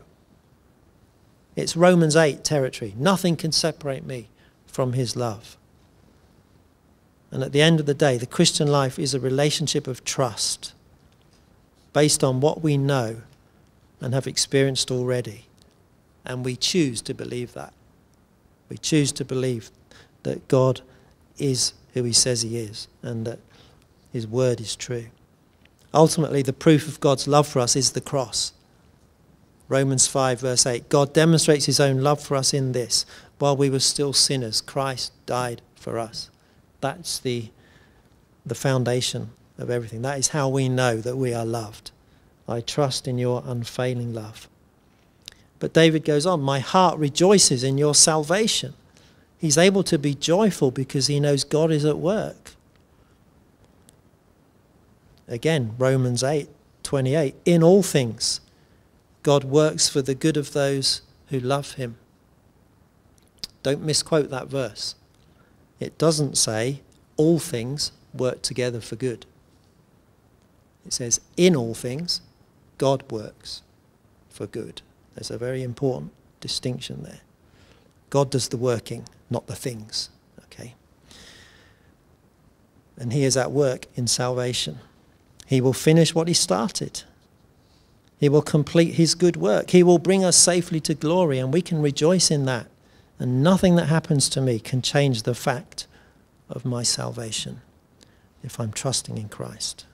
It's 1.56 1.76
Romans 1.76 2.14
8 2.14 2.44
territory. 2.44 2.94
Nothing 2.96 3.36
can 3.36 3.52
separate 3.52 4.04
me 4.04 4.28
from 4.66 4.92
his 4.92 5.16
love. 5.16 5.56
And 7.30 7.42
at 7.42 7.52
the 7.52 7.62
end 7.62 7.80
of 7.80 7.86
the 7.86 7.94
day, 7.94 8.16
the 8.16 8.26
Christian 8.26 8.68
life 8.68 8.98
is 8.98 9.12
a 9.12 9.20
relationship 9.20 9.86
of 9.86 10.04
trust 10.04 10.72
based 11.92 12.22
on 12.22 12.40
what 12.40 12.62
we 12.62 12.76
know 12.76 13.22
and 14.00 14.14
have 14.14 14.26
experienced 14.26 14.90
already. 14.90 15.46
And 16.24 16.44
we 16.44 16.56
choose 16.56 17.02
to 17.02 17.14
believe 17.14 17.54
that. 17.54 17.72
We 18.68 18.78
choose 18.78 19.12
to 19.12 19.24
believe 19.24 19.70
that 20.22 20.46
God 20.48 20.82
is 21.38 21.72
who 21.94 22.04
he 22.04 22.12
says 22.12 22.42
he 22.42 22.58
is 22.58 22.86
and 23.02 23.26
that 23.26 23.38
his 24.18 24.26
word 24.26 24.60
is 24.60 24.74
true. 24.74 25.06
Ultimately, 25.94 26.42
the 26.42 26.52
proof 26.52 26.88
of 26.88 26.98
God's 26.98 27.28
love 27.28 27.46
for 27.46 27.60
us 27.60 27.76
is 27.76 27.92
the 27.92 28.00
cross. 28.00 28.52
Romans 29.68 30.08
5, 30.08 30.40
verse 30.40 30.66
8 30.66 30.88
God 30.88 31.14
demonstrates 31.14 31.66
his 31.66 31.78
own 31.78 32.00
love 32.00 32.20
for 32.20 32.36
us 32.36 32.52
in 32.52 32.72
this. 32.72 33.06
While 33.38 33.56
we 33.56 33.70
were 33.70 33.78
still 33.78 34.12
sinners, 34.12 34.60
Christ 34.60 35.12
died 35.24 35.62
for 35.76 36.00
us. 36.00 36.30
That's 36.80 37.20
the, 37.20 37.50
the 38.44 38.56
foundation 38.56 39.30
of 39.56 39.70
everything. 39.70 40.02
That 40.02 40.18
is 40.18 40.28
how 40.28 40.48
we 40.48 40.68
know 40.68 40.96
that 40.96 41.16
we 41.16 41.32
are 41.32 41.46
loved. 41.46 41.92
I 42.48 42.60
trust 42.60 43.06
in 43.06 43.18
your 43.18 43.44
unfailing 43.46 44.12
love. 44.12 44.48
But 45.60 45.72
David 45.72 46.04
goes 46.04 46.26
on, 46.26 46.40
My 46.40 46.58
heart 46.58 46.98
rejoices 46.98 47.62
in 47.62 47.78
your 47.78 47.94
salvation. 47.94 48.74
He's 49.38 49.58
able 49.58 49.84
to 49.84 49.96
be 49.96 50.16
joyful 50.16 50.72
because 50.72 51.06
he 51.06 51.20
knows 51.20 51.44
God 51.44 51.70
is 51.70 51.84
at 51.84 51.98
work. 51.98 52.56
Again, 55.28 55.74
Romans 55.78 56.22
8 56.22 56.48
28. 56.82 57.34
In 57.44 57.62
all 57.62 57.82
things, 57.82 58.40
God 59.22 59.44
works 59.44 59.88
for 59.88 60.00
the 60.00 60.14
good 60.14 60.38
of 60.38 60.52
those 60.52 61.02
who 61.28 61.38
love 61.38 61.72
him. 61.74 61.96
Don't 63.62 63.82
misquote 63.82 64.30
that 64.30 64.48
verse. 64.48 64.94
It 65.80 65.98
doesn't 65.98 66.38
say 66.38 66.80
all 67.16 67.38
things 67.38 67.92
work 68.14 68.40
together 68.40 68.80
for 68.80 68.96
good. 68.96 69.26
It 70.86 70.94
says 70.94 71.20
in 71.36 71.54
all 71.54 71.74
things, 71.74 72.22
God 72.78 73.10
works 73.10 73.62
for 74.30 74.46
good. 74.46 74.80
There's 75.14 75.30
a 75.30 75.36
very 75.36 75.62
important 75.62 76.12
distinction 76.40 77.02
there. 77.02 77.20
God 78.08 78.30
does 78.30 78.48
the 78.48 78.56
working, 78.56 79.06
not 79.28 79.46
the 79.46 79.56
things. 79.56 80.08
Okay? 80.44 80.74
And 82.96 83.12
he 83.12 83.24
is 83.24 83.36
at 83.36 83.52
work 83.52 83.86
in 83.94 84.06
salvation. 84.06 84.78
He 85.48 85.62
will 85.62 85.72
finish 85.72 86.14
what 86.14 86.28
he 86.28 86.34
started. 86.34 87.04
He 88.20 88.28
will 88.28 88.42
complete 88.42 88.96
his 88.96 89.14
good 89.14 89.34
work. 89.34 89.70
He 89.70 89.82
will 89.82 89.98
bring 89.98 90.22
us 90.22 90.36
safely 90.36 90.78
to 90.80 90.94
glory, 90.94 91.38
and 91.38 91.54
we 91.54 91.62
can 91.62 91.80
rejoice 91.80 92.30
in 92.30 92.44
that. 92.44 92.66
And 93.18 93.42
nothing 93.42 93.76
that 93.76 93.86
happens 93.86 94.28
to 94.30 94.42
me 94.42 94.58
can 94.58 94.82
change 94.82 95.22
the 95.22 95.34
fact 95.34 95.86
of 96.50 96.66
my 96.66 96.82
salvation 96.82 97.62
if 98.42 98.60
I'm 98.60 98.72
trusting 98.72 99.16
in 99.16 99.30
Christ. 99.30 99.86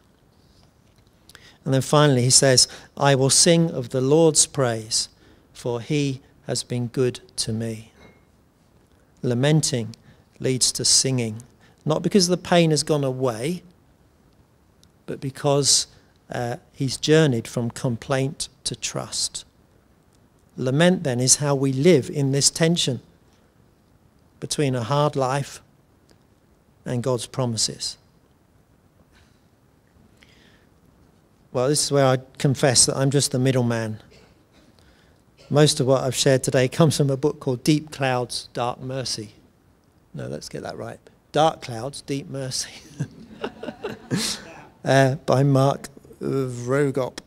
And 1.65 1.73
then 1.73 1.83
finally, 1.83 2.23
he 2.23 2.31
says, 2.31 2.67
I 2.97 3.15
will 3.15 3.31
sing 3.31 3.71
of 3.71 3.91
the 3.91 4.01
Lord's 4.01 4.47
praise, 4.47 5.09
for 5.53 5.81
he 5.81 6.21
has 6.49 6.65
been 6.65 6.89
good 6.89 7.21
to 7.37 7.53
me. 7.53 7.93
Lamenting 9.23 9.95
leads 10.41 10.73
to 10.73 10.85
singing, 10.85 11.43
not 11.85 12.03
because 12.03 12.27
the 12.27 12.37
pain 12.37 12.73
has 12.73 12.83
gone 12.83 13.05
away, 13.05 13.63
but 15.07 15.21
because 15.21 15.87
uh, 16.31 16.57
he's 16.73 16.97
journeyed 16.97 17.47
from 17.47 17.71
complaint 17.71 18.49
to 18.65 18.75
trust. 18.75 19.45
Lament, 20.57 21.03
then, 21.03 21.21
is 21.21 21.37
how 21.37 21.55
we 21.55 21.73
live 21.73 22.09
in 22.09 22.33
this 22.33 22.51
tension 22.51 23.01
between 24.41 24.75
a 24.75 24.83
hard 24.83 25.17
life 25.17 25.61
and 26.85 27.03
God's 27.03 27.27
promises. 27.27 27.99
Well, 31.53 31.69
this 31.69 31.85
is 31.85 31.93
where 31.93 32.07
I 32.07 32.19
confess 32.39 32.87
that 32.87 32.97
I'm 32.97 33.11
just 33.11 33.33
the 33.33 33.39
middleman. 33.39 34.01
Most 35.51 35.79
of 35.79 35.87
what 35.87 36.03
I've 36.03 36.15
shared 36.15 36.43
today 36.43 36.69
comes 36.69 36.97
from 36.97 37.11
a 37.11 37.17
book 37.17 37.39
called 37.39 37.63
Deep 37.63 37.91
Clouds, 37.91 38.49
Dark 38.53 38.81
Mercy. 38.81 39.35
No, 40.13 40.27
let's 40.27 40.49
get 40.49 40.63
that 40.63 40.77
right. 40.77 40.99
Dark 41.33 41.63
Clouds, 41.63 42.01
Deep 42.03 42.29
Mercy. 42.29 42.71
uh, 44.85 45.17
by 45.27 45.43
Mark 45.43 45.89
Vroegop. 46.21 47.19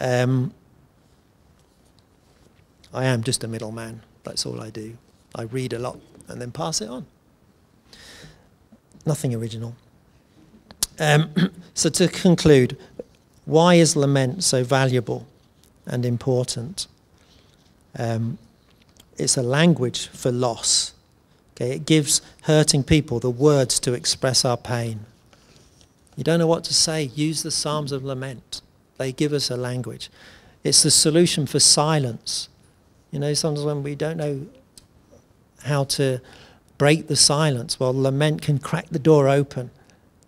Um, 0.00 0.52
I 2.92 3.04
am 3.04 3.22
just 3.22 3.44
a 3.44 3.48
middleman. 3.48 4.02
That's 4.24 4.46
all 4.46 4.60
I 4.60 4.70
do. 4.70 4.96
I 5.34 5.42
read 5.42 5.72
a 5.72 5.78
lot 5.78 5.98
and 6.28 6.40
then 6.40 6.50
pass 6.50 6.80
it 6.80 6.88
on. 6.88 7.06
Nothing 9.04 9.34
original. 9.34 9.76
Um, 10.98 11.30
so 11.74 11.90
to 11.90 12.08
conclude, 12.08 12.76
why 13.44 13.74
is 13.74 13.96
lament 13.96 14.42
so 14.42 14.64
valuable 14.64 15.26
and 15.86 16.04
important? 16.04 16.88
Um, 17.98 18.38
it's 19.16 19.36
a 19.36 19.42
language 19.42 20.08
for 20.08 20.32
loss. 20.32 20.92
Okay, 21.54 21.76
it 21.76 21.86
gives 21.86 22.20
hurting 22.42 22.82
people 22.82 23.18
the 23.18 23.30
words 23.30 23.80
to 23.80 23.94
express 23.94 24.44
our 24.44 24.56
pain. 24.56 25.06
You 26.16 26.24
don't 26.24 26.38
know 26.38 26.46
what 26.46 26.64
to 26.64 26.74
say, 26.74 27.04
use 27.14 27.42
the 27.42 27.50
Psalms 27.50 27.92
of 27.92 28.02
Lament. 28.02 28.62
They 28.98 29.12
give 29.12 29.32
us 29.32 29.50
a 29.50 29.56
language. 29.56 30.10
It's 30.64 30.82
the 30.82 30.90
solution 30.90 31.46
for 31.46 31.60
silence. 31.60 32.48
You 33.10 33.20
know, 33.20 33.34
sometimes 33.34 33.64
when 33.64 33.82
we 33.82 33.94
don't 33.94 34.16
know 34.16 34.46
how 35.64 35.84
to 35.84 36.20
break 36.78 37.08
the 37.08 37.16
silence, 37.16 37.78
well, 37.80 37.92
lament 37.92 38.42
can 38.42 38.58
crack 38.58 38.88
the 38.90 38.98
door 38.98 39.28
open 39.28 39.70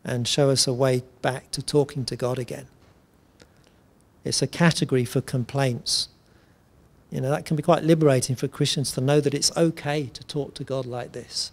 and 0.05 0.27
show 0.27 0.51
us 0.51 0.67
a 0.67 0.73
way 0.73 1.03
back 1.23 1.51
to 1.53 1.63
talking 1.63 2.05
to 2.07 2.17
God 2.17 2.39
again. 2.39 2.67
It's 4.25 4.43
a 4.43 4.47
category 4.47 5.05
for 5.05 5.21
complaints. 5.21 6.09
You 7.11 7.21
know, 7.21 7.31
that 7.31 7.47
can 7.47 7.57
be 7.57 7.63
quite 7.63 7.85
liberating 7.85 8.37
for 8.37 8.49
Christians 8.49 8.93
to 8.93 9.01
know 9.01 9.21
that 9.21 9.35
it's 9.35 9.57
okay 9.57 10.07
to 10.13 10.25
talk 10.25 10.55
to 10.55 10.65
God 10.65 10.87
like 10.87 11.13
this, 11.13 11.53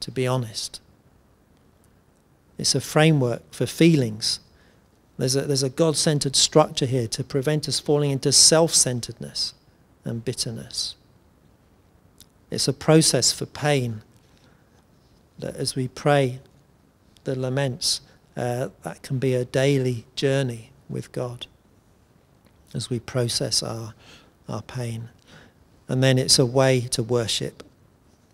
to 0.00 0.10
be 0.10 0.26
honest. 0.26 0.80
It's 2.58 2.74
a 2.74 2.80
framework 2.80 3.52
for 3.52 3.66
feelings. 3.66 4.40
There's 5.18 5.36
a, 5.36 5.42
there's 5.42 5.62
a 5.62 5.70
God 5.70 5.96
centered 5.96 6.36
structure 6.36 6.86
here 6.86 7.08
to 7.08 7.24
prevent 7.24 7.68
us 7.68 7.80
falling 7.80 8.10
into 8.10 8.32
self 8.32 8.74
centeredness 8.74 9.54
and 10.04 10.24
bitterness. 10.24 10.94
It's 12.50 12.68
a 12.68 12.72
process 12.72 13.32
for 13.32 13.46
pain 13.46 14.02
that 15.38 15.56
as 15.56 15.74
we 15.74 15.88
pray 15.88 16.40
the 17.24 17.34
laments, 17.34 18.00
uh, 18.36 18.68
that 18.82 19.02
can 19.02 19.18
be 19.18 19.34
a 19.34 19.44
daily 19.44 20.06
journey 20.16 20.70
with 20.88 21.12
God 21.12 21.46
as 22.74 22.90
we 22.90 22.98
process 22.98 23.62
our, 23.62 23.94
our 24.48 24.62
pain. 24.62 25.08
And 25.88 26.02
then 26.02 26.18
it's 26.18 26.38
a 26.38 26.46
way 26.46 26.80
to 26.90 27.02
worship. 27.02 27.62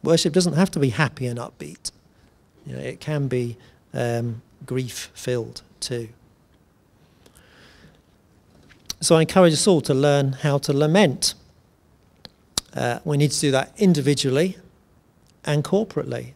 Worship 0.03 0.33
doesn't 0.33 0.53
have 0.53 0.71
to 0.73 0.79
be 0.79 0.91
happy 0.91 1.27
and 1.27 1.39
upbeat. 1.39 1.91
You 2.67 2.77
know, 2.77 2.83
it 2.83 3.01
can 3.01 3.29
be 3.29 3.57
um, 3.93 4.43
grief 4.67 5.11
filled 5.15 5.63
too. 5.81 6.09
So 9.01 9.17
I 9.17 9.21
encourage 9.21 9.53
us 9.53 9.67
all 9.67 9.81
to 9.83 9.95
learn 9.95 10.33
how 10.33 10.59
to 10.59 10.73
lament. 10.73 11.35
Uh, 12.75 12.99
we 13.05 13.17
need 13.17 13.31
to 13.31 13.41
do 13.41 13.51
that 13.53 13.73
individually 13.79 14.59
and 15.45 15.63
corporately. 15.63 16.33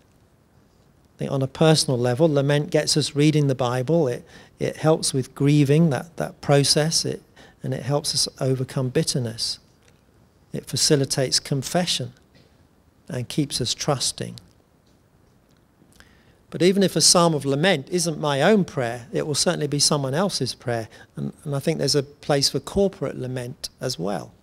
I 1.17 1.19
think 1.19 1.31
on 1.33 1.43
a 1.43 1.49
personal 1.49 1.99
level, 1.99 2.29
lament 2.29 2.71
gets 2.71 2.97
us 2.97 3.15
reading 3.15 3.49
the 3.49 3.55
Bible. 3.55 4.09
It, 4.09 4.25
it 4.59 4.77
helps 4.77 5.13
with 5.13 5.35
grieving, 5.35 5.91
that, 5.91 6.17
that 6.17 6.41
process, 6.41 7.05
it, 7.05 7.23
and 7.63 7.75
it 7.75 7.83
helps 7.83 8.15
us 8.15 8.29
overcome 8.41 8.89
bitterness. 8.89 9.59
It 10.53 10.67
facilitates 10.67 11.41
confession 11.41 12.13
and 13.09 13.29
keeps 13.29 13.61
us 13.61 13.75
trusting. 13.75 14.37
But 16.53 16.61
even 16.61 16.83
if 16.83 16.97
a 16.97 17.01
psalm 17.01 17.33
of 17.33 17.47
lament 17.47 17.89
isn't 17.91 18.21
my 18.21 18.43
own 18.43 18.67
prayer, 18.67 19.07
it 19.11 19.27
will 19.27 19.35
certainly 19.35 19.67
be 19.67 19.79
someone 19.79 20.13
else's 20.13 20.55
prayer. 20.55 20.87
And, 21.17 21.33
and 21.45 21.57
I 21.57 21.59
think 21.59 21.79
there's 21.79 21.95
a 21.95 22.03
place 22.03 22.51
for 22.51 22.61
corporate 22.61 23.17
lament 23.17 23.71
as 23.81 23.99
well. 23.99 24.35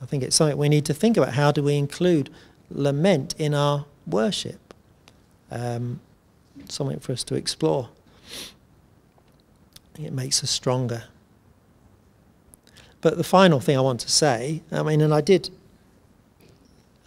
I 0.00 0.06
think 0.06 0.22
it's 0.22 0.36
something 0.36 0.56
we 0.56 0.68
need 0.68 0.84
to 0.84 0.94
think 0.94 1.16
about. 1.16 1.32
How 1.32 1.50
do 1.50 1.64
we 1.64 1.74
include 1.74 2.30
lament 2.70 3.34
in 3.38 3.54
our 3.54 3.86
worship? 4.06 4.72
Um, 5.50 5.98
something 6.68 7.00
for 7.00 7.10
us 7.10 7.24
to 7.24 7.34
explore. 7.34 7.88
It 10.00 10.12
makes 10.12 10.44
us 10.44 10.50
stronger. 10.50 11.02
But 13.00 13.16
the 13.16 13.24
final 13.24 13.58
thing 13.58 13.76
I 13.76 13.80
want 13.80 13.98
to 14.02 14.08
say, 14.08 14.62
I 14.70 14.84
mean, 14.84 15.00
and 15.00 15.12
I 15.12 15.22
did, 15.22 15.50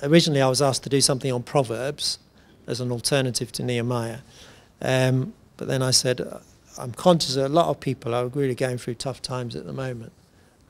originally 0.03 0.41
I 0.41 0.49
was 0.49 0.61
asked 0.61 0.83
to 0.83 0.89
do 0.89 0.99
something 0.99 1.31
on 1.31 1.43
Proverbs 1.43 2.19
as 2.71 2.79
an 2.79 2.91
alternative 2.91 3.51
to 3.51 3.63
Nehemiah. 3.63 4.19
Um, 4.81 5.33
but 5.57 5.67
then 5.67 5.83
I 5.83 5.91
said, 5.91 6.21
I'm 6.77 6.93
conscious 6.93 7.35
that 7.35 7.47
a 7.47 7.49
lot 7.49 7.67
of 7.67 7.79
people 7.79 8.15
are 8.15 8.27
really 8.27 8.55
going 8.55 8.77
through 8.77 8.95
tough 8.95 9.21
times 9.21 9.55
at 9.55 9.65
the 9.65 9.73
moment. 9.73 10.13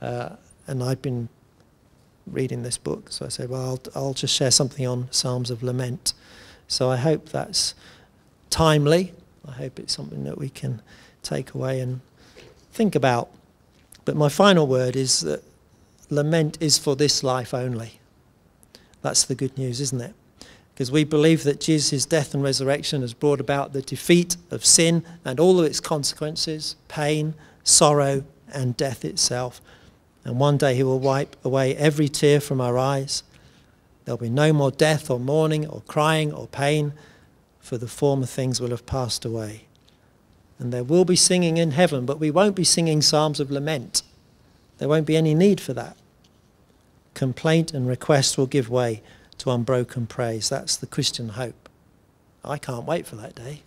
Uh, 0.02 0.32
and 0.68 0.84
I've 0.84 1.02
been 1.02 1.30
reading 2.26 2.64
this 2.64 2.78
book, 2.78 3.12
so 3.12 3.26
I 3.26 3.30
said, 3.30 3.50
well, 3.50 3.62
I'll, 3.62 3.82
I'll 3.96 4.14
just 4.14 4.36
share 4.36 4.52
something 4.52 4.86
on 4.86 5.08
Psalms 5.12 5.52
of 5.52 5.62
Lament. 5.62 6.14
So 6.68 6.90
I 6.90 6.98
hope 6.98 7.30
that's 7.30 7.76
timely. 8.50 9.14
I 9.48 9.52
hope 9.52 9.80
it's 9.80 9.94
something 9.94 10.24
that 10.24 10.38
we 10.38 10.50
can 10.50 10.82
take 11.22 11.54
away 11.54 11.80
and 11.80 12.02
think 12.72 12.96
about. 12.96 13.30
But 14.06 14.16
my 14.16 14.30
final 14.30 14.66
word 14.66 14.96
is 14.96 15.22
that 15.22 15.44
lament 16.10 16.58
is 16.60 16.78
for 16.78 16.96
this 16.96 17.24
life 17.24 17.54
only. 17.54 18.00
That's 19.02 19.24
the 19.24 19.36
good 19.36 19.58
news, 19.58 19.80
isn't 19.82 20.02
it? 20.02 20.16
Because 20.82 20.92
we 20.92 21.04
believe 21.04 21.44
that 21.44 21.62
Jesus' 21.62 22.08
death 22.08 22.34
and 22.34 22.42
resurrection 22.42 23.02
has 23.02 23.14
brought 23.14 23.40
about 23.40 23.72
the 23.72 23.84
defeat 23.84 24.36
of 24.50 24.66
sin 24.66 25.04
and 25.24 25.40
all 25.40 25.60
of 25.60 25.66
its 25.68 25.80
consequences, 25.80 26.76
pain, 26.88 27.36
sorrow, 27.64 28.24
and 28.52 28.76
death 28.76 29.06
itself. 29.06 29.62
And 30.26 30.40
one 30.40 30.58
day 30.58 30.74
he 30.74 30.82
will 30.82 31.00
wipe 31.00 31.36
away 31.46 31.76
every 31.76 32.10
tear 32.10 32.42
from 32.42 32.60
our 32.60 32.80
eyes. 32.80 33.22
There'll 34.06 34.18
be 34.18 34.28
no 34.28 34.54
more 34.54 34.72
death 34.72 35.12
or 35.12 35.20
mourning 35.20 35.68
or 35.68 35.82
crying 35.82 36.34
or 36.34 36.48
pain, 36.48 36.94
for 37.60 37.78
the 37.78 37.88
former 37.88 38.26
things 38.26 38.60
will 38.60 38.72
have 38.72 38.88
passed 38.88 39.24
away. 39.24 39.66
And 40.58 40.74
there 40.74 40.84
will 40.84 41.06
be 41.06 41.16
singing 41.16 41.58
in 41.58 41.70
heaven, 41.70 42.08
but 42.08 42.20
we 42.20 42.32
won't 42.32 42.56
be 42.56 42.64
singing 42.64 43.04
psalms 43.04 43.40
of 43.40 43.52
lament. 43.52 44.02
There 44.80 44.90
won't 44.90 45.06
be 45.06 45.16
any 45.16 45.36
need 45.36 45.62
for 45.62 45.74
that. 45.74 45.96
Complaint 47.14 47.72
and 47.72 47.88
request 47.88 48.36
will 48.36 48.48
give 48.48 48.68
way 48.68 49.04
to 49.42 49.52
unbroken 49.52 50.06
praise. 50.06 50.50
That's 50.50 50.76
the 50.76 50.86
Christian 50.88 51.30
hope. 51.30 51.68
I 52.46 52.58
can't 52.58 52.86
wait 52.86 53.08
for 53.08 53.16
that 53.18 53.36
day. 53.36 53.64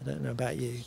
I 0.00 0.04
don't 0.04 0.22
know 0.22 0.30
about 0.30 0.56
you. 0.56 0.80